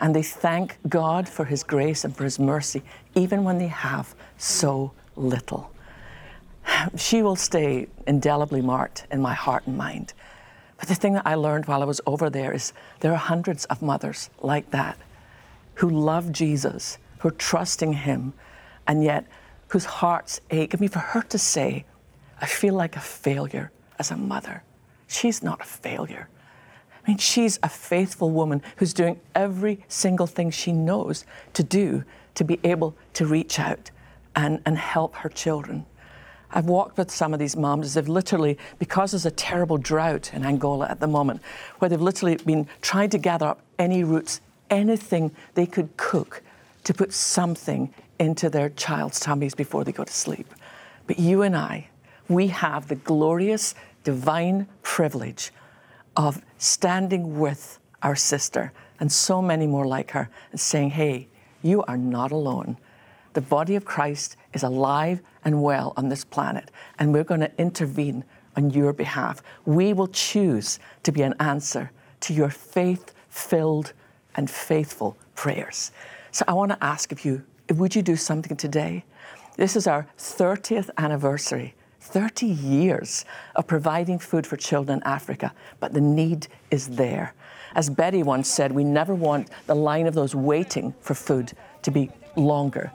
and 0.00 0.14
they 0.14 0.22
thank 0.22 0.78
God 0.88 1.28
for 1.28 1.44
His 1.44 1.62
grace 1.62 2.04
and 2.04 2.16
for 2.16 2.24
His 2.24 2.38
mercy, 2.38 2.82
even 3.14 3.44
when 3.44 3.58
they 3.58 3.68
have 3.68 4.14
so 4.38 4.92
little. 5.16 5.72
She 6.96 7.22
will 7.22 7.36
stay 7.36 7.88
indelibly 8.06 8.62
marked 8.62 9.06
in 9.10 9.20
my 9.20 9.34
heart 9.34 9.66
and 9.66 9.76
mind. 9.76 10.14
But 10.80 10.88
the 10.88 10.94
thing 10.94 11.12
that 11.12 11.26
I 11.26 11.34
learned 11.34 11.66
while 11.66 11.82
I 11.82 11.84
was 11.84 12.00
over 12.06 12.30
there 12.30 12.52
is 12.52 12.72
there 13.00 13.12
are 13.12 13.18
hundreds 13.18 13.66
of 13.66 13.82
mothers 13.82 14.30
like 14.40 14.70
that 14.70 14.98
who 15.74 15.90
love 15.90 16.32
Jesus, 16.32 16.98
who 17.18 17.28
are 17.28 17.32
trusting 17.32 17.92
Him, 17.92 18.32
and 18.86 19.04
yet 19.04 19.26
whose 19.68 19.84
hearts 19.84 20.40
ache. 20.50 20.74
I 20.74 20.78
mean, 20.78 20.88
for 20.88 20.98
her 20.98 21.22
to 21.22 21.38
say, 21.38 21.84
I 22.40 22.46
feel 22.46 22.74
like 22.74 22.96
a 22.96 23.00
failure 23.00 23.70
as 23.98 24.10
a 24.10 24.16
mother, 24.16 24.62
she's 25.06 25.42
not 25.42 25.60
a 25.60 25.64
failure. 25.64 26.28
I 27.04 27.10
mean, 27.10 27.18
she's 27.18 27.58
a 27.62 27.68
faithful 27.68 28.30
woman 28.30 28.62
who's 28.76 28.94
doing 28.94 29.20
every 29.34 29.84
single 29.88 30.26
thing 30.26 30.50
she 30.50 30.72
knows 30.72 31.24
to 31.54 31.62
do 31.62 32.04
to 32.34 32.44
be 32.44 32.58
able 32.64 32.94
to 33.14 33.26
reach 33.26 33.58
out 33.58 33.90
and, 34.34 34.60
and 34.64 34.78
help 34.78 35.14
her 35.16 35.28
children. 35.28 35.84
I've 36.52 36.66
walked 36.66 36.98
with 36.98 37.10
some 37.10 37.32
of 37.32 37.38
these 37.38 37.56
moms. 37.56 37.94
They've 37.94 38.08
literally, 38.08 38.58
because 38.78 39.12
there's 39.12 39.26
a 39.26 39.30
terrible 39.30 39.78
drought 39.78 40.32
in 40.34 40.44
Angola 40.44 40.88
at 40.88 41.00
the 41.00 41.06
moment, 41.06 41.42
where 41.78 41.88
they've 41.88 42.00
literally 42.00 42.36
been 42.36 42.68
trying 42.80 43.10
to 43.10 43.18
gather 43.18 43.46
up 43.46 43.60
any 43.78 44.04
roots, 44.04 44.40
anything 44.68 45.30
they 45.54 45.66
could 45.66 45.96
cook 45.96 46.42
to 46.84 46.94
put 46.94 47.12
something 47.12 47.92
into 48.18 48.50
their 48.50 48.70
child's 48.70 49.20
tummies 49.20 49.54
before 49.54 49.84
they 49.84 49.92
go 49.92 50.04
to 50.04 50.12
sleep. 50.12 50.46
But 51.06 51.18
you 51.18 51.42
and 51.42 51.56
I, 51.56 51.88
we 52.28 52.48
have 52.48 52.88
the 52.88 52.96
glorious 52.96 53.74
divine 54.04 54.66
privilege 54.82 55.52
of 56.16 56.42
standing 56.58 57.38
with 57.38 57.78
our 58.02 58.16
sister 58.16 58.72
and 58.98 59.10
so 59.10 59.40
many 59.40 59.66
more 59.66 59.86
like 59.86 60.10
her 60.12 60.28
and 60.50 60.60
saying, 60.60 60.90
hey, 60.90 61.28
you 61.62 61.82
are 61.84 61.96
not 61.96 62.32
alone. 62.32 62.76
The 63.32 63.40
body 63.40 63.76
of 63.76 63.84
Christ 63.84 64.36
is 64.52 64.62
alive 64.62 65.20
and 65.44 65.62
well 65.62 65.92
on 65.96 66.08
this 66.08 66.24
planet, 66.24 66.70
and 66.98 67.12
we're 67.12 67.24
going 67.24 67.40
to 67.40 67.52
intervene 67.58 68.24
on 68.56 68.70
your 68.70 68.92
behalf. 68.92 69.42
We 69.64 69.92
will 69.92 70.08
choose 70.08 70.78
to 71.02 71.12
be 71.12 71.22
an 71.22 71.34
answer 71.40 71.90
to 72.20 72.34
your 72.34 72.50
faith 72.50 73.14
filled 73.28 73.92
and 74.34 74.50
faithful 74.50 75.16
prayers. 75.34 75.92
So 76.32 76.44
I 76.46 76.52
want 76.52 76.72
to 76.72 76.84
ask 76.84 77.12
of 77.12 77.24
you 77.24 77.44
would 77.70 77.94
you 77.94 78.02
do 78.02 78.16
something 78.16 78.56
today? 78.56 79.04
This 79.56 79.76
is 79.76 79.86
our 79.86 80.08
30th 80.18 80.90
anniversary. 80.98 81.74
30 82.00 82.46
years 82.46 83.24
of 83.54 83.68
providing 83.68 84.18
food 84.18 84.44
for 84.44 84.56
children 84.56 84.98
in 84.98 85.04
Africa, 85.04 85.52
but 85.78 85.92
the 85.92 86.00
need 86.00 86.48
is 86.72 86.88
there. 86.88 87.34
As 87.74 87.88
Betty 87.88 88.24
once 88.24 88.48
said, 88.48 88.72
we 88.72 88.82
never 88.82 89.14
want 89.14 89.50
the 89.66 89.76
line 89.76 90.08
of 90.08 90.14
those 90.14 90.34
waiting 90.34 90.92
for 91.00 91.14
food 91.14 91.52
to 91.82 91.90
be 91.92 92.10
longer 92.34 92.90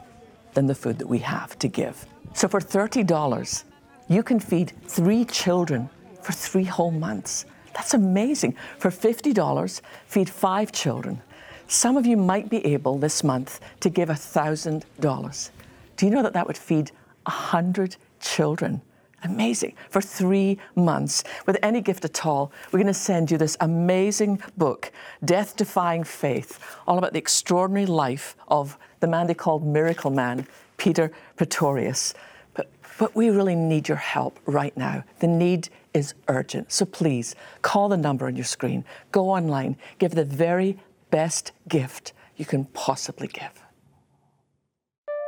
than 0.56 0.66
the 0.66 0.74
food 0.74 0.98
that 0.98 1.06
we 1.06 1.18
have 1.18 1.56
to 1.60 1.68
give. 1.68 2.06
So 2.32 2.48
for 2.48 2.60
$30, 2.60 3.64
you 4.08 4.22
can 4.22 4.40
feed 4.40 4.72
three 4.88 5.24
children 5.26 5.88
for 6.22 6.32
three 6.32 6.64
whole 6.64 6.90
months. 6.90 7.44
That's 7.74 7.92
amazing. 7.92 8.56
For 8.78 8.90
$50, 8.90 9.80
feed 10.06 10.28
five 10.30 10.72
children. 10.72 11.20
Some 11.68 11.98
of 11.98 12.06
you 12.06 12.16
might 12.16 12.48
be 12.48 12.64
able 12.64 12.96
this 12.96 13.22
month 13.22 13.60
to 13.80 13.90
give 13.90 14.08
$1,000. 14.08 15.50
Do 15.96 16.06
you 16.06 16.12
know 16.12 16.22
that 16.22 16.32
that 16.32 16.46
would 16.46 16.56
feed 16.56 16.90
100 17.24 17.96
children? 18.20 18.80
Amazing. 19.24 19.74
For 19.90 20.00
three 20.00 20.58
months. 20.74 21.24
With 21.46 21.58
any 21.62 21.80
gift 21.80 22.04
at 22.04 22.24
all, 22.26 22.52
we're 22.70 22.78
going 22.78 22.86
to 22.86 22.94
send 22.94 23.30
you 23.30 23.38
this 23.38 23.56
amazing 23.60 24.40
book, 24.56 24.92
Death 25.24 25.56
Defying 25.56 26.04
Faith, 26.04 26.76
all 26.86 26.98
about 26.98 27.12
the 27.12 27.18
extraordinary 27.18 27.86
life 27.86 28.36
of 28.48 28.78
the 29.00 29.06
man 29.06 29.26
they 29.26 29.34
called 29.34 29.66
Miracle 29.66 30.10
Man, 30.10 30.46
Peter 30.76 31.10
Pretorius. 31.36 32.14
But 32.54 32.68
But 32.98 33.16
we 33.16 33.30
really 33.30 33.56
need 33.56 33.88
your 33.88 33.96
help 33.96 34.38
right 34.46 34.76
now. 34.76 35.04
The 35.20 35.26
need 35.26 35.70
is 35.94 36.14
urgent. 36.28 36.70
So 36.70 36.84
please 36.84 37.34
call 37.62 37.88
the 37.88 37.96
number 37.96 38.26
on 38.26 38.36
your 38.36 38.44
screen, 38.44 38.84
go 39.12 39.30
online, 39.30 39.76
give 39.98 40.14
the 40.14 40.24
very 40.24 40.78
best 41.10 41.52
gift 41.68 42.12
you 42.36 42.44
can 42.44 42.66
possibly 42.66 43.28
give. 43.28 43.65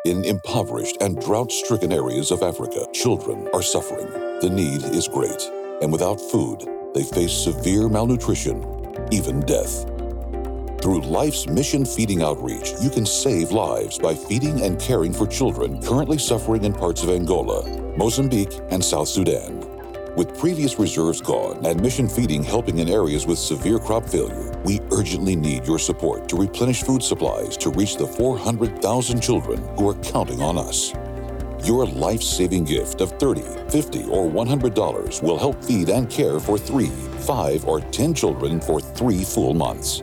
In 0.09 0.25
impoverished 0.25 0.97
and 1.03 1.21
drought 1.21 1.53
stricken 1.53 1.93
areas 1.93 2.31
of 2.31 2.43
Africa, 2.43 2.87
children 2.95 3.47
are 3.53 3.61
suffering. 3.61 4.07
The 4.41 4.49
need 4.49 4.83
is 4.85 5.07
great, 5.07 5.43
and 5.83 5.93
without 5.93 6.19
food, 6.19 6.67
they 6.95 7.03
face 7.03 7.31
severe 7.31 7.91
malnutrition, 7.91 8.65
even 9.11 9.41
death. 9.41 9.85
Through 10.81 11.03
Life's 11.03 11.47
Mission 11.47 11.85
Feeding 11.85 12.23
Outreach, 12.23 12.73
you 12.81 12.89
can 12.89 13.05
save 13.05 13.53
lives 13.53 13.99
by 13.99 14.15
feeding 14.15 14.63
and 14.63 14.81
caring 14.81 15.13
for 15.13 15.27
children 15.27 15.83
currently 15.83 16.17
suffering 16.17 16.65
in 16.65 16.73
parts 16.73 17.03
of 17.03 17.11
Angola, 17.11 17.69
Mozambique, 17.99 18.59
and 18.71 18.83
South 18.83 19.09
Sudan. 19.09 19.68
With 20.19 20.37
previous 20.37 20.81
reserves 20.81 21.21
gone 21.21 21.65
and 21.65 21.81
mission 21.81 22.09
feeding 22.09 22.43
helping 22.43 22.81
in 22.81 22.89
areas 22.89 23.25
with 23.25 23.39
severe 23.39 23.79
crop 23.79 24.05
failure, 24.05 24.51
we 24.65 24.81
urgently 24.91 25.37
need 25.37 25.65
your 25.65 25.79
support 25.79 26.29
to 26.31 26.37
replenish 26.37 26.83
food 26.83 27.05
supplies 27.05 27.57
to 27.59 27.71
reach 27.71 27.97
the 27.97 28.09
400,000 28.09 29.21
children 29.21 29.63
who 29.77 29.89
are 29.89 29.95
counting 30.03 30.43
on 30.43 30.59
us. 30.59 30.93
Your 31.63 31.87
life 31.87 32.21
saving 32.21 32.65
gift 32.65 33.01
of 33.01 33.17
$30, 33.19 33.71
$50, 33.71 34.11
or 34.11 34.29
$100 34.29 35.23
will 35.23 35.39
help 35.39 35.63
feed 35.63 35.89
and 35.89 36.11
care 36.11 36.41
for 36.41 36.59
three, 36.59 36.91
five, 37.21 37.65
or 37.65 37.81
10 37.81 38.13
children 38.13 38.61
for 38.61 38.81
three 38.81 39.23
full 39.23 39.55
months. 39.55 40.03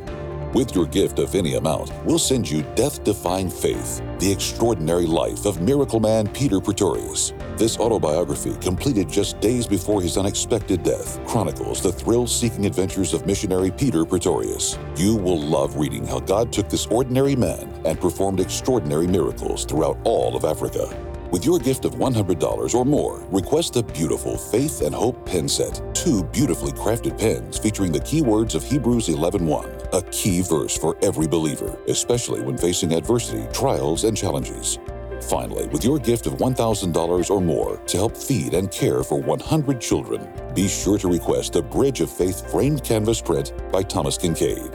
With 0.56 0.74
your 0.74 0.86
gift 0.86 1.20
of 1.20 1.36
any 1.36 1.56
amount, 1.56 1.92
we'll 2.06 2.18
send 2.18 2.50
you 2.50 2.62
Death 2.76 3.04
Defying 3.04 3.50
Faith, 3.50 4.02
the 4.20 4.32
extraordinary 4.32 5.06
life 5.06 5.46
of 5.46 5.60
miracle 5.60 6.00
man 6.00 6.28
Peter 6.30 6.62
Pretorius. 6.62 7.34
This 7.58 7.78
autobiography, 7.78 8.56
completed 8.62 9.10
just 9.10 9.38
days 9.42 9.68
before 9.68 10.02
his 10.02 10.16
unexpected 10.18 10.82
death, 10.82 11.20
chronicles 11.28 11.82
the 11.82 11.92
thrill 11.92 12.26
seeking 12.26 12.66
adventures 12.66 13.14
of 13.14 13.26
missionary 13.26 13.70
Peter 13.70 14.06
Pretorius. 14.06 14.80
You 14.96 15.18
will 15.18 15.42
love 15.42 15.76
reading 15.76 16.08
how 16.08 16.22
God 16.22 16.54
took 16.54 16.70
this 16.70 16.86
ordinary 16.86 17.36
man 17.36 17.70
and 17.84 18.00
performed 18.00 18.40
extraordinary 18.40 19.08
miracles 19.08 19.66
throughout 19.66 19.98
all 20.06 20.38
of 20.38 20.46
Africa. 20.46 20.88
With 21.32 21.44
your 21.44 21.60
gift 21.60 21.86
of 21.86 21.96
$100 21.96 22.76
or 22.76 22.86
more, 22.86 23.26
request 23.32 23.74
the 23.74 23.84
beautiful 23.84 24.38
Faith 24.38 24.82
and 24.82 24.94
Hope 24.94 25.26
pen 25.26 25.50
set. 25.50 25.82
Two 25.96 26.24
beautifully 26.26 26.72
crafted 26.72 27.18
pens 27.18 27.58
featuring 27.58 27.92
the 27.92 28.00
keywords 28.00 28.54
of 28.56 28.64
Hebrews 28.64 29.10
11:1, 29.10 29.66
a 29.92 30.02
key 30.12 30.42
verse 30.42 30.78
for 30.78 30.96
every 31.02 31.28
believer, 31.28 31.78
especially 31.88 32.42
when 32.42 32.58
facing 32.58 32.94
adversity, 32.94 33.48
trials, 33.52 34.04
and 34.04 34.16
challenges. 34.16 34.78
Finally, 35.22 35.68
with 35.70 35.84
your 35.84 35.98
gift 35.98 36.28
of 36.28 36.38
$1,000 36.38 37.32
or 37.32 37.42
more 37.42 37.78
to 37.88 37.98
help 37.98 38.16
feed 38.16 38.54
and 38.54 38.70
care 38.70 39.02
for 39.04 39.20
100 39.20 39.82
children, 39.82 40.30
be 40.54 40.68
sure 40.68 41.00
to 41.00 41.08
request 41.08 41.54
the 41.54 41.62
Bridge 41.62 42.02
of 42.02 42.12
Faith 42.12 42.50
framed 42.52 42.84
canvas 42.84 43.22
print 43.22 43.52
by 43.72 43.82
Thomas 43.82 44.18
Kinkade. 44.18 44.72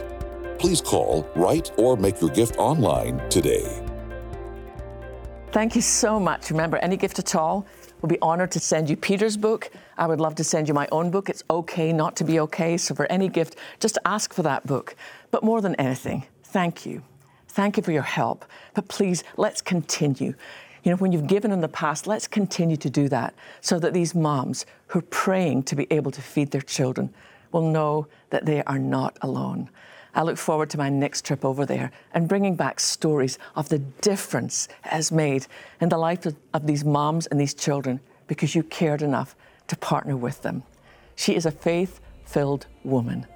Please 0.58 0.80
call, 0.80 1.26
write, 1.36 1.70
or 1.78 1.96
make 1.96 2.20
your 2.20 2.30
gift 2.30 2.56
online 2.58 3.22
today. 3.30 3.80
Thank 5.52 5.74
you 5.74 5.82
so 5.82 6.20
much. 6.20 6.50
Remember, 6.50 6.76
any 6.76 6.96
gift 6.96 7.18
at 7.18 7.34
all, 7.34 7.66
we'll 8.00 8.08
be 8.08 8.20
honored 8.22 8.52
to 8.52 8.60
send 8.60 8.88
you 8.88 8.96
Peter's 8.96 9.36
book. 9.36 9.68
I 9.98 10.06
would 10.06 10.20
love 10.20 10.36
to 10.36 10.44
send 10.44 10.68
you 10.68 10.74
my 10.74 10.86
own 10.92 11.10
book. 11.10 11.28
It's 11.28 11.42
okay 11.50 11.92
not 11.92 12.14
to 12.16 12.24
be 12.24 12.38
okay. 12.38 12.76
So, 12.76 12.94
for 12.94 13.10
any 13.10 13.28
gift, 13.28 13.56
just 13.80 13.98
ask 14.04 14.32
for 14.32 14.44
that 14.44 14.64
book. 14.64 14.94
But 15.32 15.42
more 15.42 15.60
than 15.60 15.74
anything, 15.74 16.24
thank 16.44 16.86
you. 16.86 17.02
Thank 17.48 17.76
you 17.76 17.82
for 17.82 17.90
your 17.90 18.02
help. 18.02 18.44
But 18.74 18.86
please, 18.86 19.24
let's 19.36 19.60
continue. 19.60 20.34
You 20.84 20.92
know, 20.92 20.96
when 20.98 21.10
you've 21.10 21.26
given 21.26 21.50
in 21.50 21.60
the 21.60 21.68
past, 21.68 22.06
let's 22.06 22.28
continue 22.28 22.76
to 22.76 22.88
do 22.88 23.08
that 23.08 23.34
so 23.60 23.80
that 23.80 23.92
these 23.92 24.14
moms 24.14 24.66
who 24.86 25.00
are 25.00 25.10
praying 25.10 25.64
to 25.64 25.74
be 25.74 25.88
able 25.90 26.12
to 26.12 26.22
feed 26.22 26.52
their 26.52 26.60
children 26.60 27.12
will 27.50 27.68
know 27.68 28.06
that 28.30 28.46
they 28.46 28.62
are 28.62 28.78
not 28.78 29.18
alone. 29.20 29.68
I 30.14 30.22
look 30.22 30.36
forward 30.36 30.70
to 30.70 30.78
my 30.78 30.88
next 30.88 31.24
trip 31.24 31.44
over 31.44 31.64
there 31.64 31.92
and 32.14 32.28
bringing 32.28 32.56
back 32.56 32.80
stories 32.80 33.38
of 33.54 33.68
the 33.68 33.78
difference 33.78 34.68
it 34.84 34.88
has 34.88 35.12
made 35.12 35.46
in 35.80 35.88
the 35.88 35.98
life 35.98 36.26
of, 36.26 36.36
of 36.52 36.66
these 36.66 36.84
moms 36.84 37.26
and 37.26 37.40
these 37.40 37.54
children 37.54 38.00
because 38.26 38.54
you 38.54 38.62
cared 38.62 39.02
enough 39.02 39.36
to 39.68 39.76
partner 39.76 40.16
with 40.16 40.42
them. 40.42 40.62
She 41.16 41.34
is 41.34 41.46
a 41.46 41.50
faith 41.50 42.00
filled 42.24 42.66
woman. 42.84 43.26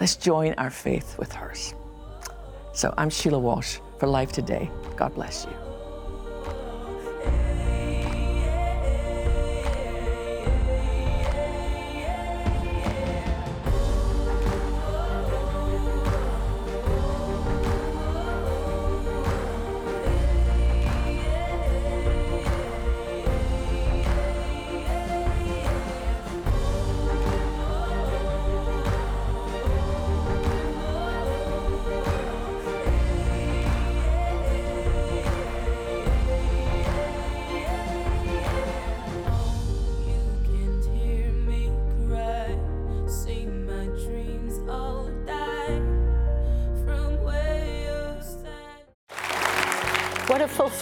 Let's 0.00 0.16
join 0.16 0.54
our 0.54 0.70
faith 0.70 1.18
with 1.18 1.32
hers. 1.32 1.74
So 2.72 2.94
I'm 2.96 3.10
Sheila 3.10 3.38
Walsh 3.38 3.78
for 3.98 4.06
Life 4.06 4.32
Today. 4.32 4.70
God 4.96 5.14
bless 5.14 5.44
you. 5.44 5.69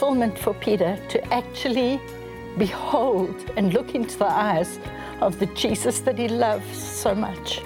Fulfillment 0.09 0.39
for 0.39 0.55
Peter 0.55 0.97
to 1.07 1.23
actually 1.31 2.01
behold 2.57 3.35
and 3.57 3.73
look 3.75 3.93
into 3.93 4.17
the 4.17 4.25
eyes 4.25 4.79
of 5.21 5.37
the 5.37 5.45
Jesus 5.47 5.99
that 5.99 6.17
he 6.17 6.27
loves 6.27 6.75
so 6.75 7.13
much. 7.13 7.61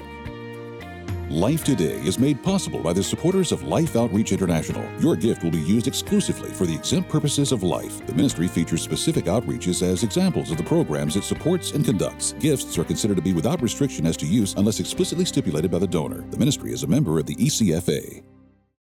Life 1.29 1.63
Today 1.63 1.95
is 2.05 2.19
made 2.19 2.43
possible 2.43 2.81
by 2.81 2.91
the 2.91 3.01
supporters 3.01 3.53
of 3.53 3.63
Life 3.63 3.95
Outreach 3.95 4.33
International. 4.33 4.83
Your 4.99 5.15
gift 5.15 5.41
will 5.41 5.51
be 5.51 5.61
used 5.61 5.87
exclusively 5.87 6.49
for 6.49 6.65
the 6.65 6.75
exempt 6.75 7.09
purposes 7.09 7.53
of 7.53 7.63
life. 7.63 8.05
The 8.05 8.13
ministry 8.13 8.49
features 8.49 8.81
specific 8.81 9.25
outreaches 9.25 9.81
as 9.81 10.03
examples 10.03 10.51
of 10.51 10.57
the 10.57 10.65
programs 10.65 11.15
it 11.15 11.23
supports 11.23 11.71
and 11.71 11.85
conducts. 11.85 12.33
Gifts 12.39 12.77
are 12.77 12.83
considered 12.83 13.15
to 13.15 13.23
be 13.23 13.33
without 13.33 13.61
restriction 13.61 14.05
as 14.05 14.17
to 14.17 14.25
use 14.25 14.53
unless 14.57 14.81
explicitly 14.81 15.23
stipulated 15.23 15.71
by 15.71 15.79
the 15.79 15.87
donor. 15.87 16.25
The 16.29 16.37
ministry 16.37 16.73
is 16.73 16.83
a 16.83 16.87
member 16.87 17.19
of 17.19 17.25
the 17.25 17.35
ECFA. 17.35 18.32